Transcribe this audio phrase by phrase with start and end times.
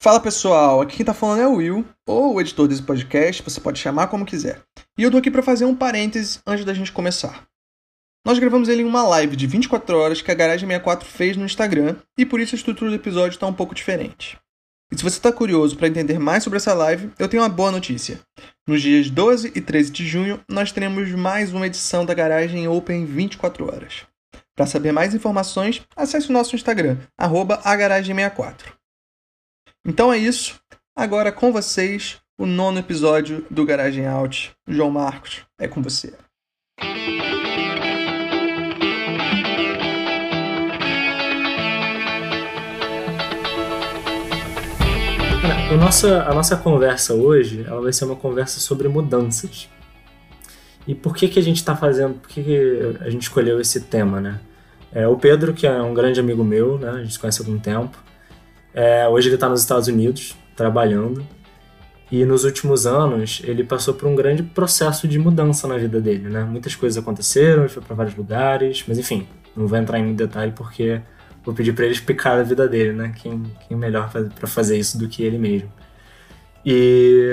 [0.00, 3.60] Fala pessoal, aqui quem tá falando é o Will, ou o editor desse podcast, você
[3.60, 4.62] pode chamar como quiser.
[4.96, 7.48] E eu tô aqui para fazer um parêntese antes da gente começar.
[8.24, 11.44] Nós gravamos ele em uma live de 24 horas que a Garagem 64 fez no
[11.44, 14.38] Instagram, e por isso a estrutura do episódio está um pouco diferente.
[14.92, 17.72] E se você está curioso para entender mais sobre essa live, eu tenho uma boa
[17.72, 18.20] notícia.
[18.68, 23.04] Nos dias 12 e 13 de junho, nós teremos mais uma edição da Garagem Open
[23.04, 24.06] 24 horas.
[24.54, 28.77] Para saber mais informações, acesse o nosso Instagram, agaragem64.
[29.88, 30.60] Então é isso.
[30.94, 34.52] Agora com vocês, o nono episódio do Garagem Out.
[34.68, 36.12] João Marcos, é com você.
[45.70, 49.70] A nossa, a nossa conversa hoje ela vai ser uma conversa sobre mudanças.
[50.86, 53.80] E por que, que a gente está fazendo, por que, que a gente escolheu esse
[53.80, 54.38] tema, né?
[54.92, 56.90] É, o Pedro, que é um grande amigo meu, né?
[56.90, 57.96] a gente se conhece há algum tempo,
[58.78, 61.26] é, hoje ele está nos Estados Unidos, trabalhando.
[62.12, 66.28] E nos últimos anos, ele passou por um grande processo de mudança na vida dele,
[66.28, 66.44] né?
[66.44, 69.26] Muitas coisas aconteceram, ele foi para vários lugares, mas enfim,
[69.56, 71.00] não vou entrar em detalhe porque
[71.44, 73.12] vou pedir para ele explicar a vida dele, né?
[73.20, 75.70] Quem, quem é melhor para fazer isso do que ele mesmo.
[76.64, 77.32] E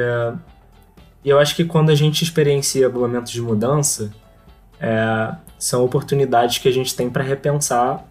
[1.24, 4.12] eu acho que quando a gente experiencia momentos de mudança,
[4.80, 8.04] é, são oportunidades que a gente tem para repensar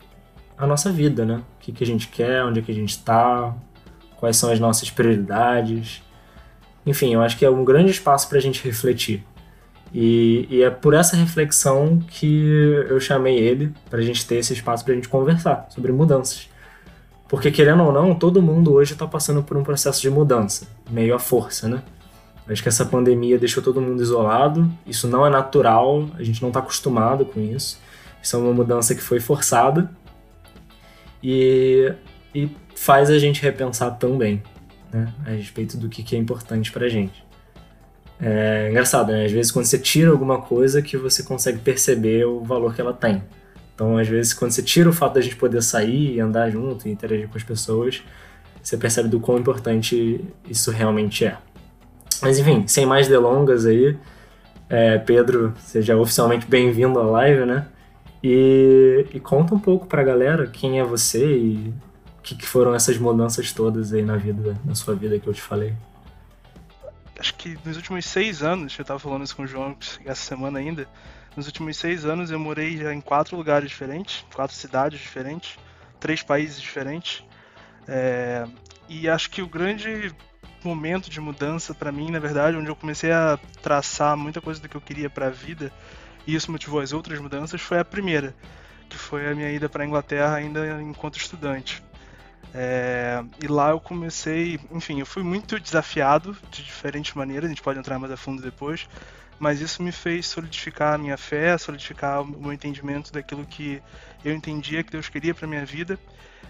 [0.56, 1.42] a nossa vida, né?
[1.64, 3.54] Que, que a gente quer, onde é que a gente está,
[4.20, 6.02] quais são as nossas prioridades.
[6.84, 9.24] Enfim, eu acho que é um grande espaço para a gente refletir.
[9.92, 14.52] E, e, é por essa reflexão que eu chamei ele, para a gente ter esse
[14.52, 16.50] espaço para a gente conversar sobre mudanças.
[17.28, 21.14] Porque, querendo ou não, todo mundo hoje está passando por um processo de mudança, meio
[21.14, 21.82] à força, né?
[22.46, 26.50] Acho que essa pandemia deixou todo mundo isolado, isso não é natural, a gente não
[26.50, 27.80] está acostumado com isso.
[28.22, 29.90] Isso é uma mudança que foi forçada
[31.24, 31.90] e,
[32.34, 34.42] e faz a gente repensar também
[34.92, 37.24] né, a respeito do que, que é importante pra gente.
[38.20, 39.24] É engraçado, né?
[39.24, 42.92] Às vezes quando você tira alguma coisa que você consegue perceber o valor que ela
[42.92, 43.22] tem.
[43.74, 46.86] Então, às vezes, quando você tira o fato da gente poder sair e andar junto
[46.86, 48.04] e interagir com as pessoas,
[48.62, 51.36] você percebe do quão importante isso realmente é.
[52.22, 53.98] Mas enfim, sem mais delongas aí,
[54.68, 57.66] é, Pedro, seja oficialmente bem-vindo à live, né?
[58.26, 61.74] E, e, conta um pouco pra galera quem é você e
[62.18, 65.34] o que, que, foram essas mudanças todas aí na vida, na sua vida que eu
[65.34, 65.74] te falei.
[67.18, 69.76] Acho que nos últimos seis anos, eu tava falando isso com o João
[70.06, 70.88] essa semana ainda,
[71.36, 75.58] nos últimos seis anos eu morei já em quatro lugares diferentes, quatro cidades diferentes,
[76.00, 77.22] três países diferentes.
[77.86, 78.46] É,
[78.88, 80.14] e acho que o grande
[80.64, 84.68] momento de mudança para mim, na verdade, onde eu comecei a traçar muita coisa do
[84.68, 85.70] que eu queria para a vida,
[86.26, 88.34] e isso motivou as outras mudanças, foi a primeira,
[88.88, 91.82] que foi a minha ida para a Inglaterra ainda enquanto estudante.
[92.52, 97.62] É, e lá eu comecei, enfim, eu fui muito desafiado de diferentes maneiras, a gente
[97.62, 98.88] pode entrar mais a fundo depois,
[99.38, 103.82] mas isso me fez solidificar a minha fé, solidificar o meu entendimento daquilo que
[104.24, 105.98] eu entendia que Deus queria para minha vida.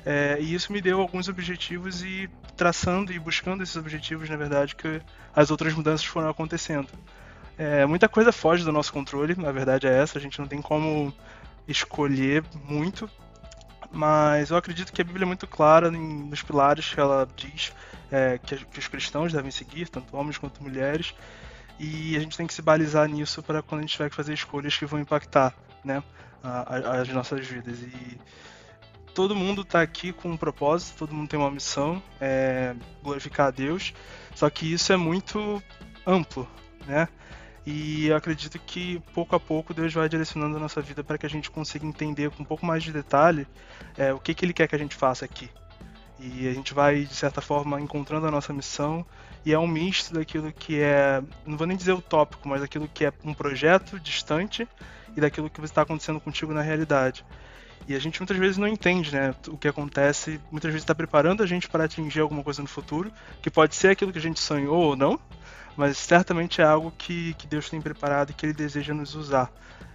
[0.05, 4.77] É, e isso me deu alguns objetivos e traçando e buscando esses objetivos, na verdade,
[4.77, 5.01] que
[5.35, 6.89] as outras mudanças foram acontecendo.
[7.57, 10.61] É, muita coisa foge do nosso controle, na verdade é essa, a gente não tem
[10.61, 11.15] como
[11.69, 13.09] escolher muito,
[13.93, 17.73] mas eu acredito que a Bíblia é muito clara nos pilares que ela diz
[18.11, 21.15] é, que, que, os cristãos devem seguir, tanto homens quanto mulheres,
[21.79, 24.35] e a gente tem que se balizar nisso para quando a gente tiver que fazer
[24.35, 25.55] escolhas que vão impactar
[25.85, 26.03] né,
[26.43, 27.81] a, a, as nossas vidas.
[27.81, 28.19] E
[29.15, 33.51] todo mundo está aqui com um propósito, todo mundo tem uma missão, é glorificar a
[33.51, 33.95] Deus,
[34.35, 35.63] só que isso é muito
[36.07, 36.49] amplo,
[36.87, 37.09] né?
[37.67, 41.31] E acredito que pouco a pouco Deus vai direcionando a nossa vida para que a
[41.31, 43.47] gente consiga entender com um pouco mais de detalhe
[43.97, 45.49] é, o que, que Ele quer que a gente faça aqui.
[46.21, 49.05] E a gente vai, de certa forma, encontrando a nossa missão
[49.45, 53.05] e é um misto daquilo que é, não vou nem dizer utópico, mas daquilo que
[53.05, 54.69] é um projeto distante
[55.17, 57.25] e daquilo que está acontecendo contigo na realidade.
[57.87, 59.35] E a gente muitas vezes não entende, né?
[59.49, 63.13] O que acontece, muitas vezes está preparando a gente para atingir alguma coisa no futuro,
[63.43, 65.21] que pode ser aquilo que a gente sonhou ou não,
[65.77, 69.51] mas certamente é algo que, que Deus tem preparado e que Ele deseja nos usar.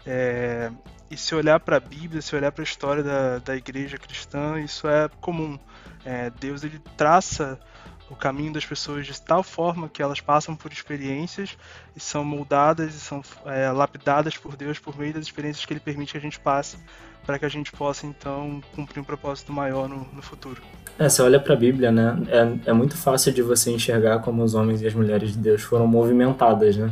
[0.05, 0.71] É,
[1.09, 4.59] e se olhar para a Bíblia, se olhar para a história da, da igreja cristã,
[4.59, 5.57] isso é comum.
[6.05, 7.59] É, Deus ele traça
[8.09, 11.57] o caminho das pessoas de tal forma que elas passam por experiências
[11.95, 15.79] e são moldadas e são é, lapidadas por Deus por meio das experiências que Ele
[15.79, 16.77] permite que a gente passe
[17.25, 20.61] para que a gente possa então cumprir um propósito maior no, no futuro.
[20.97, 22.17] É, você olha para a Bíblia, né?
[22.27, 25.61] É, é muito fácil de você enxergar como os homens e as mulheres de Deus
[25.61, 26.91] foram movimentadas, né?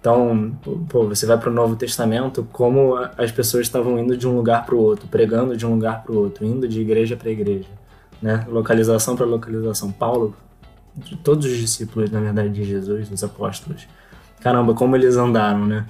[0.00, 0.56] Então,
[0.88, 4.64] pô, você vai para o Novo Testamento, como as pessoas estavam indo de um lugar
[4.64, 7.68] para o outro, pregando de um lugar para o outro, indo de igreja para igreja.
[8.20, 8.44] Né?
[8.48, 9.90] Localização para localização.
[9.92, 10.36] Paulo,
[10.96, 13.86] de todos os discípulos, na verdade, de Jesus, os apóstolos.
[14.40, 15.86] Caramba, como eles andaram, né?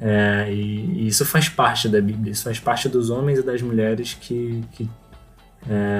[0.00, 3.60] É, e, e, isso faz parte da Bíblia, isso faz parte dos homens e das
[3.60, 4.64] mulheres que,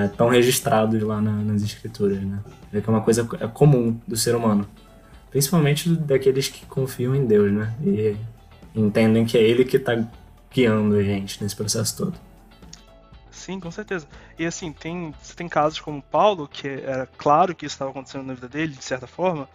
[0.05, 2.39] estão é, registrados lá na, nas escrituras, né?
[2.73, 4.67] É é uma coisa é comum do ser humano,
[5.31, 7.75] principalmente daqueles que confiam em Deus, né?
[7.85, 8.17] E
[8.75, 9.99] entendem que é Ele que está
[10.53, 12.28] guiando a gente nesse processo todo.
[13.49, 14.07] Sim, com certeza.
[14.39, 18.35] E assim, tem, tem casos como Paulo, que era claro que isso estava acontecendo na
[18.35, 19.49] vida dele, de certa forma,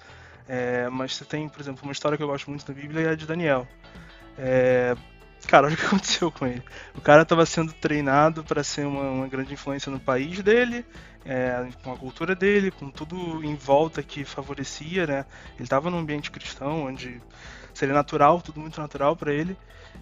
[0.50, 3.10] é, mas você tem, por exemplo, uma história que eu gosto muito da Bíblia é
[3.12, 3.68] a de Daniel.
[4.36, 4.96] É,
[5.48, 6.64] cara, olha o que aconteceu com ele.
[6.96, 10.84] O cara estava sendo treinado para ser uma, uma, grande influência no país dele,
[11.24, 15.26] é, com a cultura dele, com tudo em volta que favorecia, né?
[15.54, 17.22] Ele estava num ambiente cristão, onde
[17.76, 19.56] seria natural, tudo muito natural para ele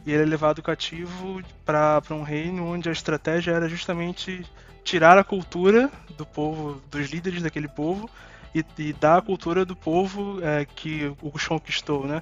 [0.06, 4.44] e ele é levado cativo para um reino onde a estratégia era justamente
[4.84, 8.10] tirar a cultura do povo, dos líderes daquele povo
[8.54, 12.22] e, e dar a cultura do povo é, que o conquistou, né?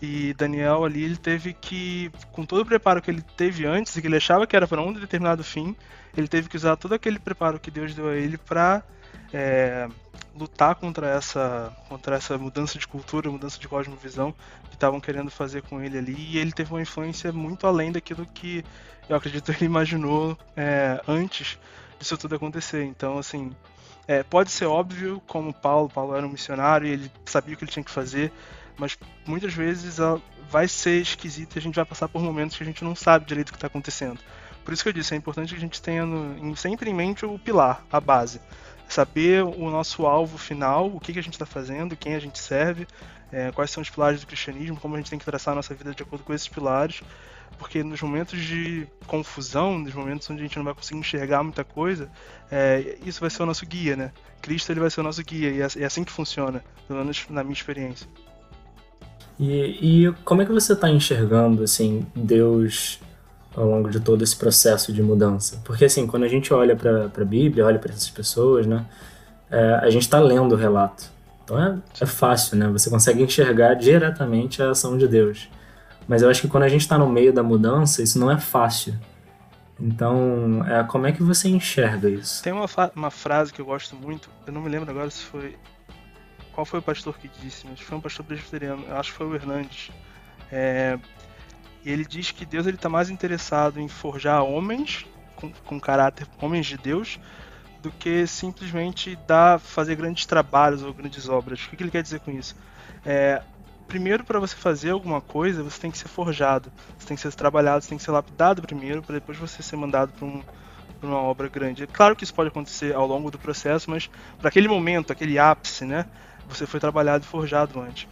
[0.00, 4.00] E Daniel ali ele teve que, com todo o preparo que ele teve antes e
[4.00, 5.76] que ele achava que era para um determinado fim,
[6.16, 8.82] ele teve que usar todo aquele preparo que Deus deu a ele para
[9.32, 9.88] é,
[10.34, 14.34] lutar contra essa, contra essa mudança de cultura, mudança de cosmovisão
[14.68, 16.16] que estavam querendo fazer com ele ali.
[16.16, 18.64] E ele teve uma influência muito além daquilo que
[19.08, 21.58] eu acredito ele imaginou é, antes
[21.98, 22.84] disso tudo acontecer.
[22.84, 23.52] Então, assim,
[24.06, 27.64] é, pode ser óbvio, como Paulo, Paulo era um missionário e ele sabia o que
[27.64, 28.32] ele tinha que fazer,
[28.76, 29.98] mas muitas vezes
[30.50, 33.26] vai ser esquisito e a gente vai passar por momentos que a gente não sabe
[33.26, 34.18] direito o que está acontecendo.
[34.64, 37.26] Por isso que eu disse, é importante que a gente tenha no, sempre em mente
[37.26, 38.40] o pilar, a base
[38.92, 42.38] saber o nosso alvo final, o que, que a gente está fazendo, quem a gente
[42.38, 42.86] serve,
[43.32, 45.74] é, quais são os pilares do cristianismo, como a gente tem que traçar a nossa
[45.74, 47.02] vida de acordo com esses pilares,
[47.58, 51.64] porque nos momentos de confusão, nos momentos onde a gente não vai conseguir enxergar muita
[51.64, 52.10] coisa,
[52.50, 54.12] é, isso vai ser o nosso guia, né?
[54.40, 57.24] Cristo ele vai ser o nosso guia, e é, é assim que funciona, pelo menos
[57.30, 58.06] na minha experiência.
[59.40, 63.00] E, e como é que você está enxergando, assim, Deus
[63.56, 65.60] ao longo de todo esse processo de mudança.
[65.64, 68.86] Porque, assim, quando a gente olha para a Bíblia, olha para essas pessoas, né,
[69.50, 71.10] é, a gente está lendo o relato.
[71.44, 72.68] Então é, é fácil, né?
[72.68, 75.50] Você consegue enxergar diretamente a ação de Deus.
[76.08, 78.38] Mas eu acho que quando a gente está no meio da mudança, isso não é
[78.38, 78.98] fácil.
[79.78, 82.42] Então, é, como é que você enxerga isso?
[82.42, 85.56] Tem uma, uma frase que eu gosto muito, eu não me lembro agora se foi.
[86.52, 89.34] Qual foi o pastor que disse, mas foi um pastor presbiteriano, acho que foi o
[89.34, 89.90] Hernandes.
[90.50, 90.98] É,
[91.84, 96.66] e ele diz que Deus está mais interessado em forjar homens com, com caráter, homens
[96.66, 97.18] de Deus,
[97.82, 101.64] do que simplesmente dar, fazer grandes trabalhos ou grandes obras.
[101.64, 102.54] O que, que ele quer dizer com isso?
[103.04, 103.42] É,
[103.88, 107.34] primeiro, para você fazer alguma coisa, você tem que ser forjado, você tem que ser
[107.34, 110.42] trabalhado, você tem que ser lapidado primeiro, para depois você ser mandado para um,
[111.02, 111.82] uma obra grande.
[111.82, 114.08] É claro que isso pode acontecer ao longo do processo, mas
[114.38, 116.06] para aquele momento, aquele ápice, né,
[116.48, 118.06] você foi trabalhado e forjado antes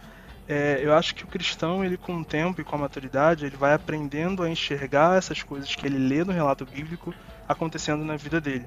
[0.51, 3.55] é, eu acho que o cristão, ele com o tempo e com a maturidade, ele
[3.55, 7.13] vai aprendendo a enxergar essas coisas que ele lê no relato bíblico
[7.47, 8.65] acontecendo na vida dele.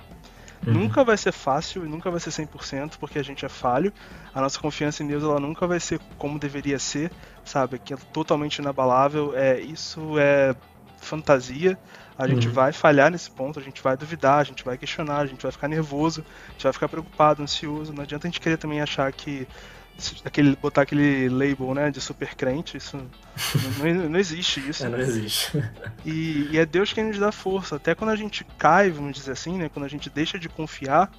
[0.67, 0.73] Uhum.
[0.73, 3.93] Nunca vai ser fácil e nunca vai ser 100%, porque a gente é falho.
[4.35, 7.13] A nossa confiança em Deus ela nunca vai ser como deveria ser,
[7.45, 7.79] sabe?
[7.79, 9.37] Que é totalmente inabalável.
[9.37, 10.57] É, isso é
[10.97, 11.79] fantasia.
[12.17, 12.55] A gente uhum.
[12.55, 15.53] vai falhar nesse ponto, a gente vai duvidar, a gente vai questionar, a gente vai
[15.53, 17.93] ficar nervoso, a gente vai ficar preocupado, ansioso.
[17.93, 19.47] Não adianta a gente querer também achar que
[20.25, 22.97] aquele, botar aquele label né, de super crente, isso
[23.79, 24.85] não, não existe isso.
[24.85, 25.63] É, não existe.
[26.05, 27.77] E, e, é Deus quem nos dá força.
[27.77, 31.11] Até quando a gente cai, vamos dizer assim, né, quando a gente deixa de confiar,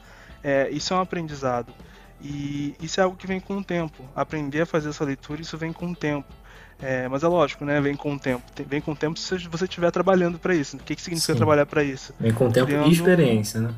[0.43, 1.73] é, isso é um aprendizado.
[2.21, 4.07] E isso é algo que vem com o tempo.
[4.15, 6.33] Aprender a fazer essa leitura, isso vem com o tempo.
[6.81, 7.79] É, mas é lógico, né?
[7.79, 8.43] Vem com o tempo.
[8.67, 10.77] Vem com o tempo se você estiver trabalhando para isso.
[10.77, 11.37] O que, que significa Sim.
[11.37, 12.13] trabalhar para isso?
[12.19, 12.89] Vem com o tempo Criando...
[12.89, 13.73] e experiência, né?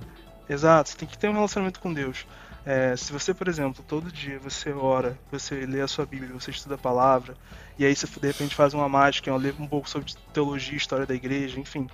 [0.49, 0.89] Exato.
[0.89, 2.25] Você tem que ter um relacionamento com Deus.
[2.69, 6.51] É, se você, por exemplo, todo dia você ora, você lê a sua Bíblia, você
[6.51, 7.33] estuda a palavra,
[7.79, 11.15] e aí você de repente faz uma mágica, lê um pouco sobre teologia, história da
[11.15, 11.87] igreja, enfim,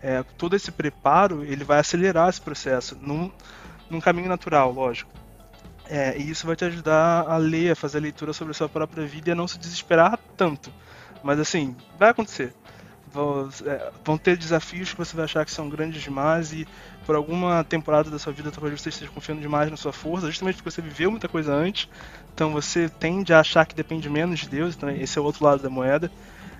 [0.00, 3.28] é, todo esse preparo ele vai acelerar esse processo num,
[3.90, 5.10] num caminho natural, lógico.
[5.88, 8.68] É, e isso vai te ajudar a ler, a fazer a leitura sobre a sua
[8.68, 10.72] própria vida e a não se desesperar tanto.
[11.24, 12.54] Mas assim, vai acontecer.
[13.66, 16.66] É, vão ter desafios que você vai achar que são grandes demais e
[17.04, 20.56] por alguma temporada da sua vida talvez você esteja confiando demais na sua força, justamente
[20.56, 21.88] porque você viveu muita coisa antes,
[22.32, 25.44] então você tende a achar que depende menos de Deus, então esse é o outro
[25.44, 26.10] lado da moeda.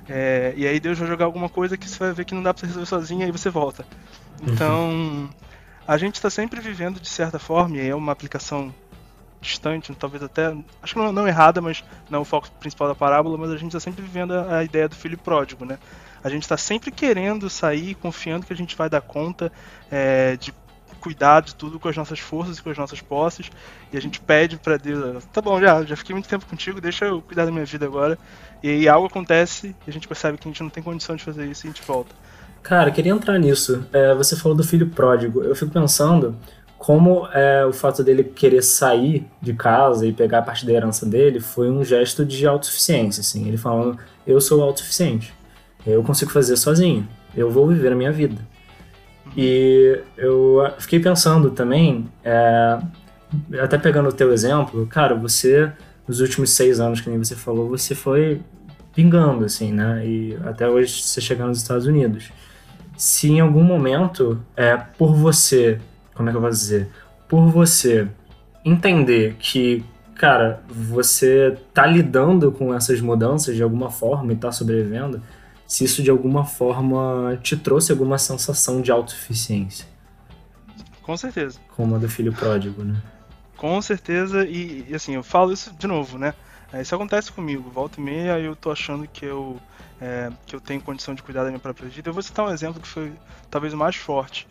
[0.09, 2.52] É, e aí Deus vai jogar alguma coisa que você vai ver que não dá
[2.52, 3.87] para você resolver sozinho e aí você volta.
[4.42, 5.30] Então,
[5.87, 8.75] a gente está sempre vivendo de certa forma, e aí é uma aplicação
[9.40, 12.95] distante, talvez até, acho que não, não errada, mas não é o foco principal da
[12.95, 15.78] parábola, mas a gente está sempre vivendo a, a, ideia do filho pródigo, né?
[16.23, 19.50] A gente está sempre querendo sair, confiando que a gente vai dar conta
[19.91, 20.53] é, de
[21.00, 23.50] cuidar de tudo com as nossas forças e com as nossas posses.
[23.93, 27.07] E a gente pede para Deus, tá bom, já, já fiquei muito tempo contigo, deixa
[27.07, 28.19] eu cuidar da minha vida agora.
[28.62, 31.25] E aí algo acontece e a gente percebe que a gente não tem condição de
[31.25, 32.15] fazer isso e a gente volta.
[32.62, 33.87] Cara, queria entrar nisso.
[33.93, 35.43] É, você falou do filho pródigo.
[35.43, 36.37] Eu fico pensando
[36.77, 41.07] como é, o fato dele querer sair de casa e pegar a parte da herança
[41.07, 43.47] dele foi um gesto de autossuficiência, assim.
[43.49, 45.35] Ele falando, eu sou autossuficiente,
[45.87, 48.40] eu consigo fazer sozinho, eu vou viver a minha vida.
[49.37, 52.78] E eu fiquei pensando também, é,
[53.60, 55.70] até pegando o teu exemplo, cara, você,
[56.06, 58.40] nos últimos seis anos, que nem você falou, você foi
[58.94, 60.04] pingando, assim, né?
[60.04, 62.30] E até hoje você chegar nos Estados Unidos.
[62.96, 65.78] Se em algum momento, é, por você,
[66.14, 66.88] como é que eu vou dizer?
[67.28, 68.08] Por você
[68.64, 69.84] entender que,
[70.16, 75.22] cara, você tá lidando com essas mudanças de alguma forma e tá sobrevivendo,
[75.71, 79.87] se isso de alguma forma te trouxe alguma sensação de autossuficiência.
[81.00, 81.61] Com certeza.
[81.77, 83.00] Como a do filho pródigo, né?
[83.57, 86.35] Com certeza, e, e assim, eu falo isso de novo, né?
[86.73, 89.61] É, isso acontece comigo, volta e meia eu tô achando que eu,
[90.00, 92.11] é, que eu tenho condição de cuidar da minha própria vida.
[92.11, 93.12] Eu vou citar um exemplo que foi
[93.49, 94.49] talvez o mais forte.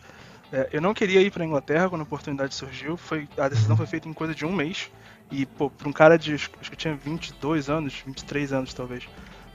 [0.50, 3.86] É, eu não queria ir para Inglaterra quando a oportunidade surgiu, foi, a decisão foi
[3.86, 4.90] feita em coisa de um mês.
[5.30, 9.06] E, pô, pra um cara de, acho que eu tinha 22 anos, 23 anos talvez,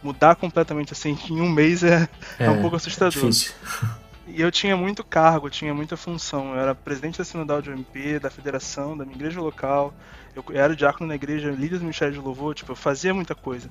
[0.05, 2.07] mudar completamente assim em um mês é,
[2.37, 3.23] é, é um pouco assustador.
[3.25, 3.89] É
[4.29, 6.53] e eu tinha muito cargo, tinha muita função.
[6.53, 9.93] Eu era presidente da sinodal de OMP, da federação, da minha igreja local.
[10.35, 13.69] Eu era diácono na igreja, líder do Ministério de Louvor, tipo, eu fazia muita coisa.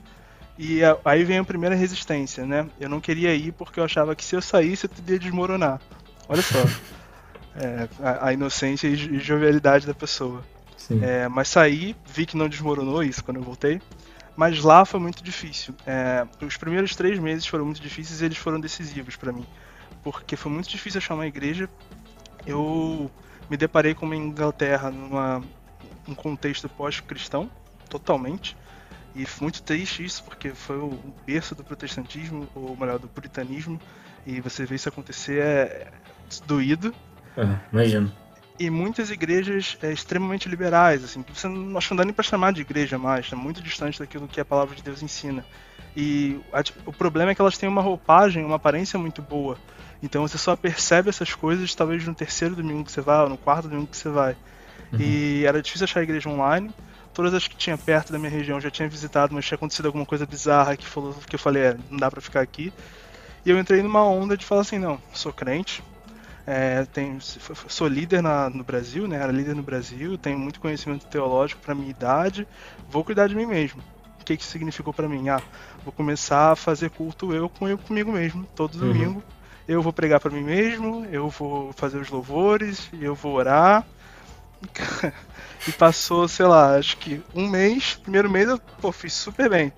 [0.59, 2.67] E aí vem a primeira resistência, né?
[2.81, 5.81] Eu não queria ir porque eu achava que se eu saísse eu teria desmoronar.
[6.29, 6.59] Olha só.
[7.57, 10.43] é, a, a, inocência e, jovialidade da pessoa.
[11.03, 13.81] É, mas saí, vi que não desmoronou isso quando eu voltei.
[14.37, 15.75] Mas lá foi muito difícil.
[15.87, 19.47] É, os primeiros três meses foram muito difíceis e eles foram decisivos para mim.
[20.03, 21.69] Porque foi muito difícil achar uma igreja.
[22.47, 23.11] Eu
[23.49, 25.43] me deparei com uma Inglaterra numa
[26.07, 27.51] um contexto pós-cristão,
[27.89, 28.57] totalmente.
[29.15, 33.81] E foi muito triste isso, porque foi o berço do protestantismo, ou melhor, do puritanismo.
[34.27, 35.93] E você vê isso acontecer é
[36.47, 36.93] doído.
[37.37, 38.13] É, imagino
[38.59, 42.61] e muitas igrejas é, extremamente liberais, assim, que você não acha nem para chamar de
[42.61, 45.45] igreja mais, é muito distante daquilo que a palavra de Deus ensina.
[45.97, 49.59] E a, o problema é que elas têm uma roupagem, uma aparência muito boa.
[50.03, 53.39] Então você só percebe essas coisas talvez no terceiro domingo que você vai, ou no
[53.39, 54.37] quarto domingo que você vai.
[54.93, 55.01] Uhum.
[55.01, 56.71] E era difícil achar a igreja online.
[57.13, 60.05] Todas as que tinha perto da minha região já tinha visitado, mas tinha acontecido alguma
[60.05, 62.73] coisa bizarra que, falou, que eu falei, é, não dá para ficar aqui.
[63.47, 65.83] E eu entrei numa onda de falar assim, não, sou crente,
[66.47, 69.17] é, tenho, sou líder na, no Brasil, né?
[69.17, 72.47] Era líder no Brasil, tenho muito conhecimento teológico para minha idade,
[72.89, 73.83] vou cuidar de mim mesmo.
[74.21, 75.29] O que, que significou para mim?
[75.29, 75.43] Ah,
[75.83, 78.93] vou começar a fazer culto eu com eu comigo mesmo, todo uhum.
[78.93, 79.23] domingo.
[79.67, 83.85] Eu vou pregar para mim mesmo, eu vou fazer os louvores, eu vou orar.
[85.67, 89.73] e passou, sei lá, acho que um mês, primeiro mês eu pô, fiz super bem.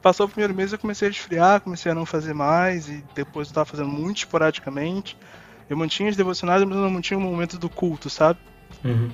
[0.00, 3.48] Passou o primeiro mês eu comecei a esfriar, comecei a não fazer mais e depois
[3.48, 5.16] eu tava fazendo muito esporadicamente.
[5.68, 8.38] Eu mantinha as devocionais, mas eu não mantinha o momento do culto, sabe?
[8.84, 9.10] Uhum.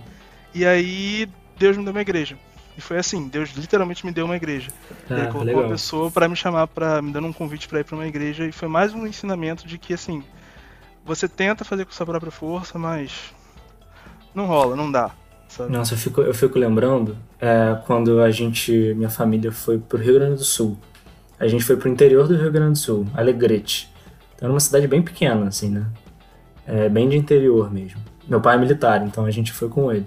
[0.55, 2.37] E aí Deus me deu uma igreja.
[2.77, 4.71] E foi assim, Deus literalmente me deu uma igreja.
[5.09, 5.63] Ah, ele colocou legal.
[5.63, 8.47] uma pessoa para me chamar, para me dando um convite para ir para uma igreja
[8.47, 10.23] e foi mais um ensinamento de que assim,
[11.05, 13.33] você tenta fazer com sua própria força, mas
[14.35, 15.13] não rola, não dá.
[15.49, 15.71] Sabe?
[15.71, 20.15] Nossa, eu fico, eu fico lembrando é, quando a gente, minha família foi pro Rio
[20.15, 20.77] Grande do Sul.
[21.39, 23.89] A gente foi pro interior do Rio Grande do Sul, Alegrete.
[24.35, 25.87] Então era uma cidade bem pequena, assim, né?
[26.67, 28.01] É, bem de interior mesmo.
[28.27, 30.07] Meu pai é militar, então a gente foi com ele.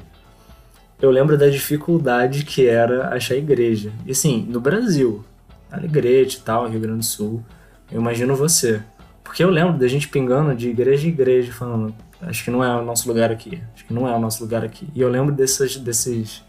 [1.00, 3.92] Eu lembro da dificuldade que era achar igreja.
[4.06, 5.24] E assim, no Brasil,
[5.72, 7.44] Alegrete e tal, Rio Grande do Sul,
[7.92, 8.82] eu imagino você.
[9.24, 12.76] Porque eu lembro da gente pingando de igreja em igreja, falando, acho que não é
[12.76, 14.88] o nosso lugar aqui, acho que não é o nosso lugar aqui.
[14.96, 16.44] E eu lembro dessas, desses,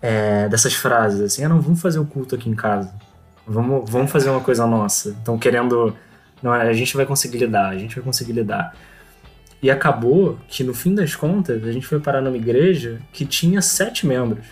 [0.00, 2.94] é, dessas frases, assim, ah, não, vamos fazer o culto aqui em casa.
[3.46, 5.14] Vamos, vamos fazer uma coisa nossa.
[5.20, 5.94] Então, querendo,
[6.42, 8.74] não, a gente vai conseguir lidar, a gente vai conseguir lidar.
[9.64, 13.62] E acabou que, no fim das contas, a gente foi parar numa igreja que tinha
[13.62, 14.44] sete membros.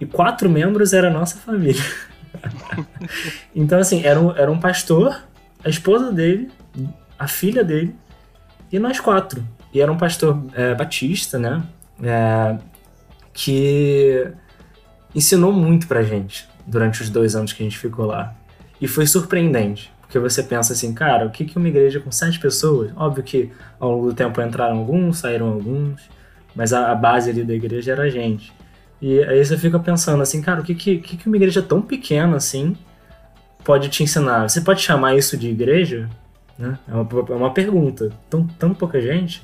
[0.00, 1.80] E quatro membros era a nossa família.
[3.54, 5.22] então, assim, era um, era um pastor,
[5.64, 6.50] a esposa dele,
[7.16, 7.94] a filha dele
[8.72, 9.40] e nós quatro.
[9.72, 11.62] E era um pastor é, batista, né?
[12.02, 12.58] É,
[13.32, 14.32] que
[15.14, 18.34] ensinou muito pra gente durante os dois anos que a gente ficou lá.
[18.80, 19.92] E foi surpreendente.
[20.10, 22.90] Porque você pensa assim, cara, o que, que uma igreja com sete pessoas?
[22.96, 23.48] Óbvio que
[23.78, 26.00] ao longo do tempo entraram alguns, saíram alguns,
[26.52, 28.52] mas a, a base ali da igreja era a gente.
[29.00, 32.36] E aí você fica pensando assim, cara, o que, que, que uma igreja tão pequena
[32.36, 32.76] assim
[33.62, 34.48] pode te ensinar?
[34.48, 36.10] Você pode chamar isso de igreja?
[36.58, 36.76] Né?
[36.88, 38.10] É, uma, é uma pergunta.
[38.28, 39.40] Tão, tão pouca gente.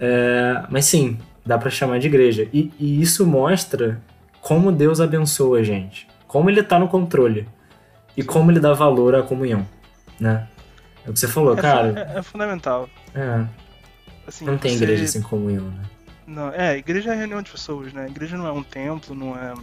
[0.00, 2.48] É, mas sim, dá para chamar de igreja.
[2.52, 4.00] E, e, isso mostra
[4.40, 7.46] como Deus abençoa a gente, como Ele tá no controle
[8.16, 9.66] e como Ele dá valor à comunhão,
[10.18, 10.46] né?
[11.04, 12.12] É o que você falou, é, cara.
[12.14, 12.88] É, é fundamental.
[13.14, 13.44] É.
[14.26, 14.84] Assim, não tem você...
[14.84, 15.82] igreja sem comunhão, né?
[16.26, 18.06] Não, é, igreja é reunião de pessoas, né?
[18.06, 19.54] Igreja não é um templo, não é,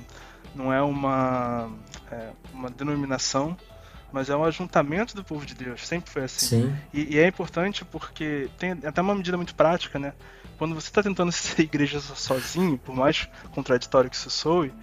[0.53, 1.69] não é uma,
[2.11, 3.55] é, uma denominação,
[4.11, 5.87] mas é um ajuntamento do povo de Deus.
[5.87, 6.63] Sempre foi assim.
[6.63, 6.75] Sim.
[6.93, 10.13] E, e é importante porque tem até uma medida muito prática, né?
[10.57, 14.73] Quando você está tentando ser igreja sozinho, por mais contraditório que isso soe,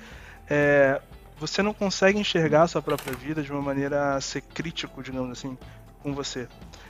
[0.48, 1.00] é,
[1.46, 5.30] você não consegue enxergar a sua própria vida de uma maneira a ser crítico, digamos
[5.30, 5.58] assim,
[6.02, 6.48] com você.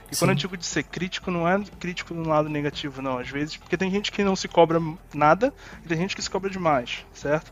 [0.09, 0.19] E Sim.
[0.19, 3.17] quando eu digo de ser crítico, não é crítico no lado negativo, não.
[3.17, 4.79] Às vezes, porque tem gente que não se cobra
[5.13, 7.51] nada e tem gente que se cobra demais, certo?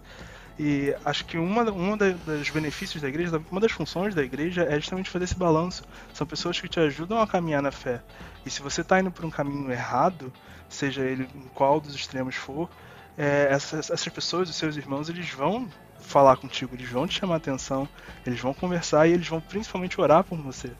[0.57, 4.75] E acho que uma, uma dos benefícios da igreja, uma das funções da igreja é
[4.75, 5.83] justamente fazer esse balanço.
[6.13, 8.01] São pessoas que te ajudam a caminhar na fé.
[8.45, 10.31] E se você está indo por um caminho errado,
[10.69, 12.69] seja ele em qual dos extremos for,
[13.17, 15.67] é, essas, essas pessoas, os seus irmãos, eles vão
[16.03, 17.87] falar contigo, eles vão te chamar a atenção,
[18.25, 20.71] eles vão conversar e eles vão principalmente orar por você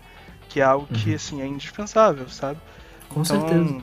[0.54, 1.16] que é algo que uhum.
[1.16, 2.60] assim é indispensável, sabe?
[3.10, 3.82] Com então, certeza.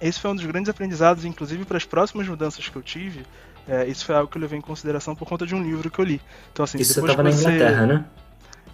[0.00, 3.26] Esse foi um dos grandes aprendizados, inclusive para as próximas mudanças que eu tive.
[3.68, 5.98] É, isso foi algo que eu levei em consideração por conta de um livro que
[5.98, 6.20] eu li.
[6.50, 7.46] Então assim, isso depois você estava você...
[7.46, 8.04] na Inglaterra, né?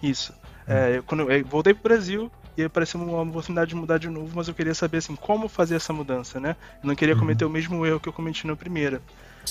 [0.01, 0.33] Isso.
[0.65, 4.07] É, eu, quando eu voltei para o Brasil e apareceu uma oportunidade de mudar de
[4.07, 6.55] novo, mas eu queria saber assim como fazer essa mudança, né?
[6.81, 7.19] Eu não queria uhum.
[7.19, 9.01] cometer o mesmo erro que eu cometi na primeira.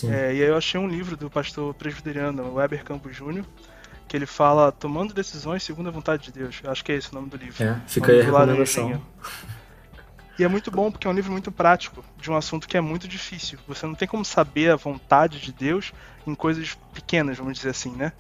[0.07, 3.45] É, e aí eu achei um livro do pastor presbiteriano Weber Campos Júnior,
[4.07, 6.61] que ele fala tomando decisões segundo a vontade de Deus.
[6.63, 7.63] Eu acho que é esse o nome do livro.
[7.63, 9.03] É, fica aí a recomendação.
[10.39, 12.81] E é muito bom porque é um livro muito prático, de um assunto que é
[12.81, 13.59] muito difícil.
[13.67, 15.93] Você não tem como saber a vontade de Deus
[16.25, 18.13] em coisas pequenas, vamos dizer assim, né?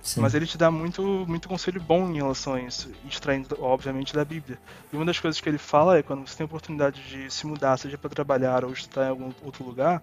[0.00, 0.20] Sim.
[0.20, 4.22] Mas ele te dá muito, muito conselho bom em relação a isso, extraindo, obviamente, da
[4.24, 4.58] Bíblia.
[4.92, 7.46] E uma das coisas que ele fala é quando você tem a oportunidade de se
[7.46, 10.02] mudar, seja para trabalhar ou estudar em algum outro lugar,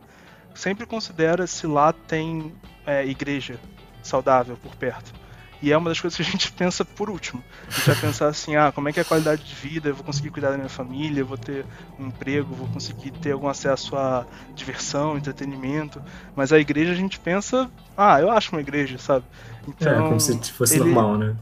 [0.53, 2.53] sempre considera se lá tem
[2.85, 3.59] é, igreja
[4.03, 5.13] saudável por perto.
[5.61, 7.43] E é uma das coisas que a gente pensa por último.
[7.67, 9.95] A gente vai pensar assim, ah, como é que é a qualidade de vida, eu
[9.95, 11.65] vou conseguir cuidar da minha família, eu vou ter
[11.99, 16.01] um emprego, vou conseguir ter algum acesso a diversão, entretenimento.
[16.35, 19.25] Mas a igreja a gente pensa, ah, eu acho uma igreja, sabe?
[19.67, 20.85] Então, é, como se fosse ele...
[20.85, 21.35] normal, né?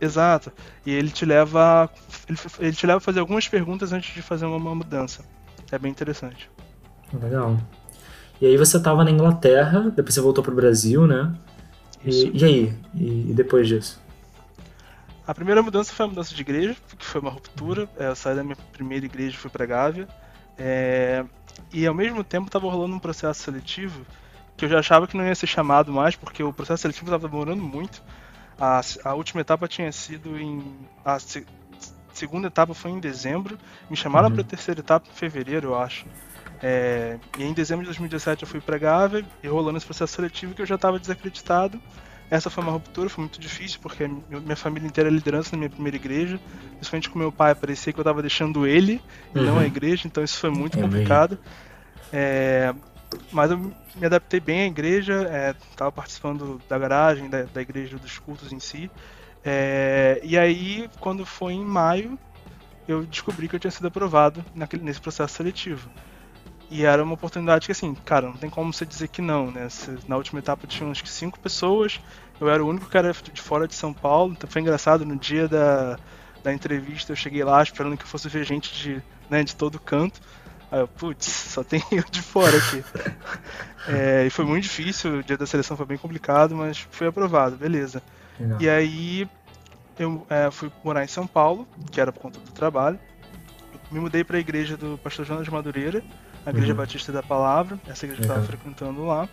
[0.00, 0.52] Exato.
[0.84, 1.90] E ele te leva.
[2.28, 5.22] Ele, ele te leva a fazer algumas perguntas antes de fazer uma, uma mudança.
[5.70, 6.50] É bem interessante.
[7.12, 7.58] Legal.
[8.40, 11.34] E aí você estava na Inglaterra, depois você voltou pro Brasil, né?
[12.04, 12.74] E, e, aí?
[12.94, 14.00] E, e, depois disso?
[15.26, 17.88] A primeira mudança foi a mudança de igreja, que foi uma ruptura.
[17.98, 20.06] É, eu saí da minha primeira igreja e fui para Gávea.
[20.58, 21.24] É,
[21.72, 24.06] e ao mesmo tempo estava rolando um processo seletivo
[24.56, 27.28] que eu já achava que não ia ser chamado mais, porque o processo seletivo estava
[27.28, 28.02] demorando muito.
[28.58, 30.62] A, a, última etapa tinha sido em.
[31.04, 31.46] A se,
[32.14, 33.58] segunda etapa foi em dezembro.
[33.90, 34.34] Me chamaram uhum.
[34.34, 36.06] para a terceira etapa em fevereiro, eu acho.
[36.68, 40.52] É, e em dezembro de 2017 eu fui para Gávea e rolando esse processo seletivo
[40.52, 41.80] que eu já estava desacreditado.
[42.28, 45.70] Essa foi uma ruptura, foi muito difícil, porque minha família inteira é liderança na minha
[45.70, 46.40] primeira igreja.
[46.72, 49.00] Principalmente com meu pai, parecia que eu estava deixando ele
[49.32, 49.44] e uhum.
[49.44, 49.64] não a uhum.
[49.64, 51.38] igreja, então isso foi muito é complicado.
[52.12, 52.74] É,
[53.30, 55.22] mas eu me adaptei bem à igreja,
[55.70, 58.90] estava é, participando da garagem, da, da, igreja, dos cultos em si.
[59.44, 62.18] É, e aí, quando foi em maio,
[62.88, 65.88] eu descobri que eu tinha sido aprovado naquele, nesse processo seletivo.
[66.68, 69.68] E era uma oportunidade que, assim, cara, não tem como você dizer que não, né?
[70.08, 72.00] Na última etapa tinha uns cinco pessoas,
[72.40, 75.16] eu era o único que era de fora de São Paulo, então foi engraçado, no
[75.16, 75.98] dia da,
[76.42, 80.20] da entrevista eu cheguei lá esperando que fosse ver gente de, né, de todo canto.
[80.70, 82.84] Aí eu, putz, só tem eu de fora aqui.
[83.88, 87.56] é, e foi muito difícil, o dia da seleção foi bem complicado, mas foi aprovado,
[87.56, 88.02] beleza.
[88.60, 89.28] E aí
[89.98, 92.98] eu é, fui morar em São Paulo, que era por conta do trabalho.
[93.90, 96.02] Me mudei para a igreja do pastor Jonas de Madureira,
[96.46, 96.78] a Igreja uhum.
[96.78, 99.28] Batista da Palavra, essa igreja que eu estava frequentando lá.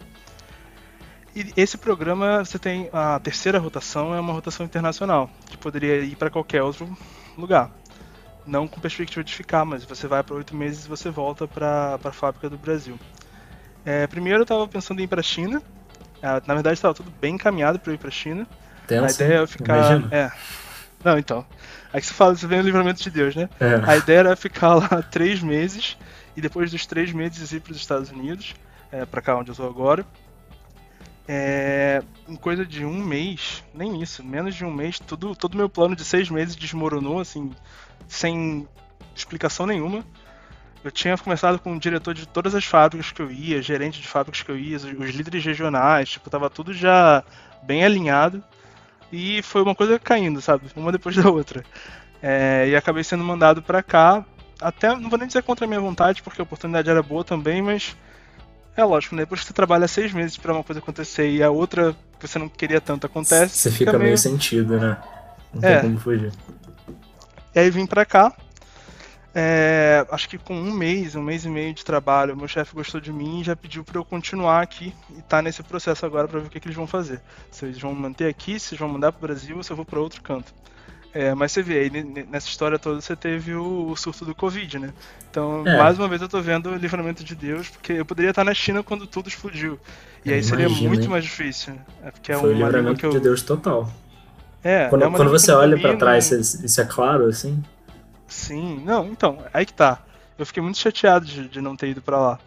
[1.35, 6.15] E esse programa, você tem a terceira rotação, é uma rotação internacional, que poderia ir
[6.15, 6.97] para qualquer outro
[7.37, 7.71] lugar.
[8.45, 11.99] Não com perspectiva de ficar, mas você vai para oito meses e você volta para
[12.03, 12.99] a fábrica do Brasil.
[13.85, 15.61] É, primeiro eu estava pensando em ir para a China.
[16.21, 18.47] É, na verdade estava tudo bem encaminhado para ir para a China.
[18.87, 20.13] Tenso, a ideia é ficar.
[20.13, 20.31] É.
[21.03, 21.45] Não, então.
[21.91, 23.49] Aí você fala, você vem o livramento de Deus, né?
[23.59, 23.81] É.
[23.85, 25.95] A ideia era ficar lá três meses
[26.35, 28.53] e depois dos três meses ir para os Estados Unidos,
[28.91, 30.05] é, para cá onde eu estou agora.
[31.27, 35.69] É, em coisa de um mês, nem isso, menos de um mês, tudo, todo meu
[35.69, 37.51] plano de seis meses desmoronou, assim,
[38.07, 38.67] sem
[39.15, 40.03] explicação nenhuma.
[40.83, 44.07] Eu tinha começado com o diretor de todas as fábricas que eu ia, gerente de
[44.07, 47.23] fábricas que eu ia, os, líderes regionais, tipo, tava tudo já
[47.63, 48.43] bem alinhado.
[49.09, 50.67] E foi uma coisa caindo, sabe?
[50.75, 51.63] Uma depois da outra.
[52.21, 54.25] É, e acabei sendo mandado para cá
[54.63, 57.61] até, não vou nem dizer contra a minha vontade, porque a oportunidade era boa também,
[57.61, 57.95] mas
[58.75, 59.23] é lógico, né?
[59.23, 62.39] Depois que você trabalha seis meses para uma coisa acontecer e a outra que você
[62.39, 63.57] não queria tanto acontece.
[63.57, 64.03] Você fica, fica meio...
[64.05, 64.97] meio sentido, né?
[65.53, 65.81] Não tem é.
[65.81, 66.31] como fugir.
[67.53, 68.33] E aí vim pra cá.
[69.35, 73.01] É, acho que com um mês, um mês e meio de trabalho, meu chefe gostou
[73.01, 76.39] de mim e já pediu para eu continuar aqui e tá nesse processo agora para
[76.39, 77.19] ver o que, que, eles vão fazer.
[77.49, 79.85] Se eles vão manter aqui, se eles vão mandar pro Brasil ou se eu vou
[79.85, 80.53] para outro canto.
[81.13, 84.79] É, mas você vê, aí nessa história toda você teve o, o surto do Covid,
[84.79, 84.93] né?
[85.29, 85.77] Então, é.
[85.77, 88.53] mais uma vez eu tô vendo o livramento de Deus, porque eu poderia estar na
[88.53, 89.79] China quando tudo explodiu.
[90.25, 91.75] E aí seria muito mais difícil.
[92.03, 93.11] É porque é Foi o livramento que eu...
[93.11, 93.91] de Deus total.
[94.63, 97.61] É, quando, é quando você olha para trás, isso é claro, assim?
[98.27, 99.99] Sim, não, então, aí que tá.
[100.37, 102.39] Eu fiquei muito chateado de, de não ter ido para lá.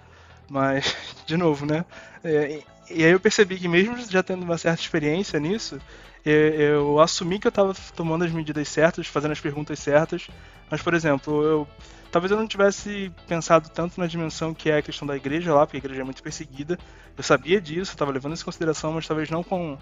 [0.48, 1.84] Mas, de novo, né?
[2.24, 5.78] É, e aí eu percebi que mesmo já tendo uma certa experiência nisso,
[6.26, 10.28] eu, eu assumi que eu estava tomando as medidas certas, fazendo as perguntas certas.
[10.68, 11.68] Mas, por exemplo, eu
[12.10, 15.66] talvez eu não tivesse pensado tanto na dimensão que é a questão da igreja lá,
[15.66, 16.78] porque a igreja é muito perseguida.
[17.16, 19.78] Eu sabia disso, estava levando isso em consideração, mas talvez não com,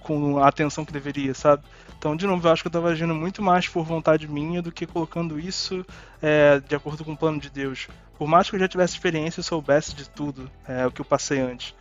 [0.00, 1.62] com a atenção que deveria, sabe?
[1.98, 4.72] Então, de novo, eu acho que eu estava agindo muito mais por vontade minha do
[4.72, 5.84] que colocando isso
[6.20, 7.88] é, de acordo com o plano de Deus.
[8.18, 11.04] Por mais que eu já tivesse experiência e soubesse de tudo, é, o que eu
[11.04, 11.74] passei antes.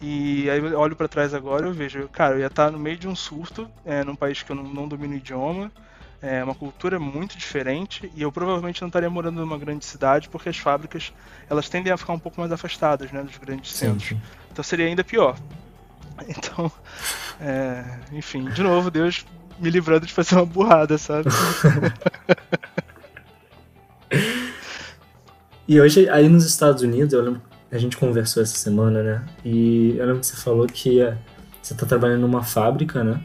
[0.00, 2.78] E aí eu olho para trás agora e eu vejo, cara, eu ia estar no
[2.78, 5.72] meio de um surto, é, num país que eu não, não domino o idioma,
[6.22, 10.48] é uma cultura muito diferente e eu provavelmente não estaria morando numa grande cidade porque
[10.48, 11.12] as fábricas
[11.48, 14.08] elas tendem a ficar um pouco mais afastadas né, dos grandes centros.
[14.08, 14.20] Sim.
[14.50, 15.36] Então seria ainda pior.
[16.26, 16.70] Então,
[17.40, 19.24] é, enfim, de novo, Deus
[19.56, 21.28] me livrando de fazer uma burrada, sabe?
[25.68, 29.24] e hoje, aí nos Estados Unidos, eu lembro a gente conversou essa semana, né?
[29.44, 30.98] E eu lembro que você falou que
[31.62, 33.20] você está trabalhando numa fábrica, né?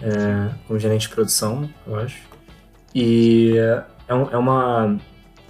[0.00, 2.22] É, como gerente de produção, eu acho.
[2.94, 3.56] E
[4.06, 4.98] é, um, é, uma,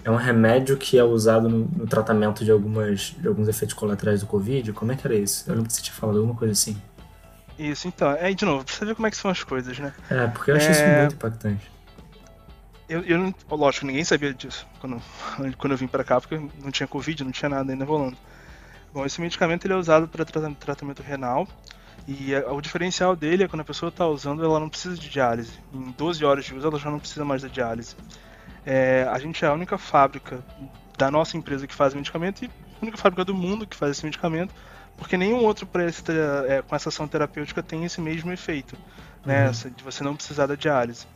[0.04, 4.20] é um remédio que é usado no, no, tratamento de, algumas, de alguns efeitos colaterais
[4.20, 4.72] do Covid.
[4.72, 5.44] Como é que era isso?
[5.46, 6.80] Eu lembro que você tinha falado alguma coisa assim.
[7.58, 8.12] Isso, então.
[8.12, 9.92] É, de novo, precisa ver como é que são as coisas, né?
[10.10, 10.72] É, porque eu achei é...
[10.72, 11.77] isso muito impactante.
[12.88, 15.00] Eu, eu lógico, ninguém sabia disso quando,
[15.58, 18.16] quando eu vim para cá, porque não tinha Covid, não tinha nada ainda rolando.
[18.92, 21.46] Bom, esse medicamento ele é usado para tratamento renal
[22.06, 25.10] e a, o diferencial dele é quando a pessoa está usando, ela não precisa de
[25.10, 25.52] diálise.
[25.72, 27.94] Em 12 horas de uso, ela já não precisa mais da diálise.
[28.64, 30.42] É, a gente é a única fábrica
[30.96, 34.04] da nossa empresa que faz medicamento e a única fábrica do mundo que faz esse
[34.04, 34.54] medicamento,
[34.96, 35.68] porque nenhum outro
[36.48, 38.76] é, com essa ação terapêutica tem esse mesmo efeito,
[39.24, 39.70] né, uhum.
[39.76, 41.06] de você não precisar da diálise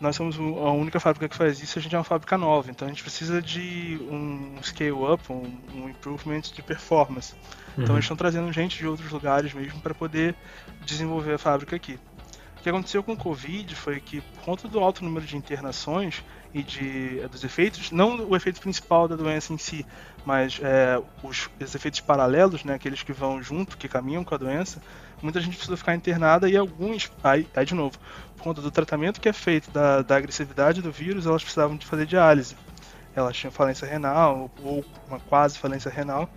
[0.00, 2.86] nós somos a única fábrica que faz isso, a gente é uma fábrica nova, então
[2.86, 7.34] a gente precisa de um scale-up, um, um, improvement de performance.
[7.34, 7.82] Então, uhum.
[7.84, 10.34] Então eles estão trazendo gente de outros lugares mesmo para poder
[10.84, 11.98] desenvolver a fábrica aqui.
[12.60, 16.22] O que aconteceu com o Covid foi que, por conta do alto número de internações
[16.52, 19.86] e de, dos efeitos, não o efeito principal da doença em si,
[20.26, 24.38] mas é, os, os, efeitos paralelos, né, aqueles que vão junto, que caminham com a
[24.38, 24.82] doença,
[25.22, 27.98] muita gente precisa ficar internada e alguns, aí, aí de novo,
[28.40, 32.06] conta do tratamento que é feito da, da agressividade do vírus, elas precisavam de fazer
[32.06, 32.56] diálise.
[33.14, 36.28] Elas tinham falência renal ou uma quase falência renal.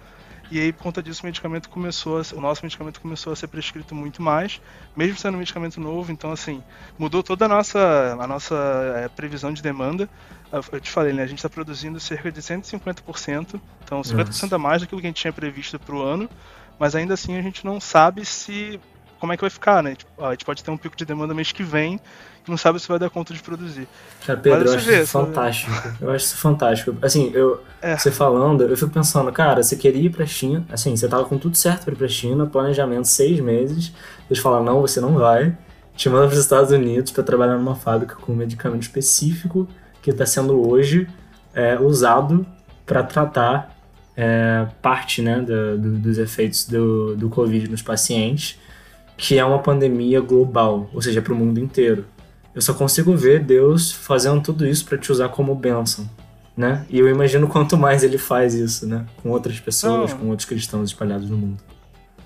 [0.52, 3.48] E aí, por conta disso, o medicamento começou, a, o nosso medicamento começou a ser
[3.48, 4.62] prescrito muito mais,
[4.96, 6.12] mesmo sendo um medicamento novo.
[6.12, 6.62] Então, assim,
[6.98, 8.56] mudou toda a nossa, a nossa
[8.98, 10.10] é, previsão de demanda.
[10.52, 11.24] Eu te falei, né?
[11.24, 14.56] A gente está produzindo cerca de 150%, então 50% Nossa.
[14.56, 16.30] a mais daquilo que a gente tinha previsto para o ano,
[16.78, 18.80] mas ainda assim a gente não sabe se
[19.24, 19.96] como é que vai ficar, né?
[19.96, 21.98] Tipo, a gente pode ter um pico de demanda mês que vem
[22.46, 23.88] e não sabe se vai dar conta de produzir.
[24.28, 25.72] Cara, Pedro, eu acho isso fantástico.
[26.02, 26.98] Eu acho isso fantástico.
[27.02, 27.96] Assim, eu, é.
[27.96, 31.38] você falando, eu fico pensando, cara, você queria ir pra China, assim, você tava com
[31.38, 33.94] tudo certo pra ir pra China, planejamento seis meses,
[34.30, 35.58] eles falaram, não, você não vai,
[35.96, 39.70] te mandam pros Estados Unidos para trabalhar numa fábrica com um medicamento específico
[40.02, 41.08] que está sendo hoje
[41.54, 42.46] é, usado
[42.86, 43.74] para tratar
[44.18, 48.62] é, parte né, do, do, dos efeitos do, do Covid nos pacientes
[49.18, 52.06] que é uma pandemia global, ou seja, para o mundo inteiro.
[52.54, 56.10] Eu só consigo ver Deus fazendo tudo isso para te usar como bênção,
[56.56, 56.86] né?
[56.90, 59.06] E eu imagino quanto mais ele faz isso, né?
[59.22, 60.20] Com outras pessoas, Não.
[60.20, 61.64] com outros cristãos espalhados no mundo.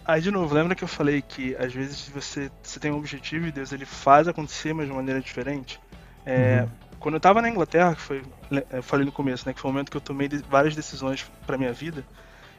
[0.05, 3.47] Aí, de novo, lembra que eu falei que às vezes você, você tem um objetivo
[3.47, 5.79] e Deus ele faz acontecer, mas de maneira diferente?
[6.25, 6.69] É, uhum.
[6.99, 8.23] Quando eu estava na Inglaterra, que foi,
[8.71, 9.53] eu falei no começo, né?
[9.53, 12.03] Que foi o momento que eu tomei várias decisões para minha vida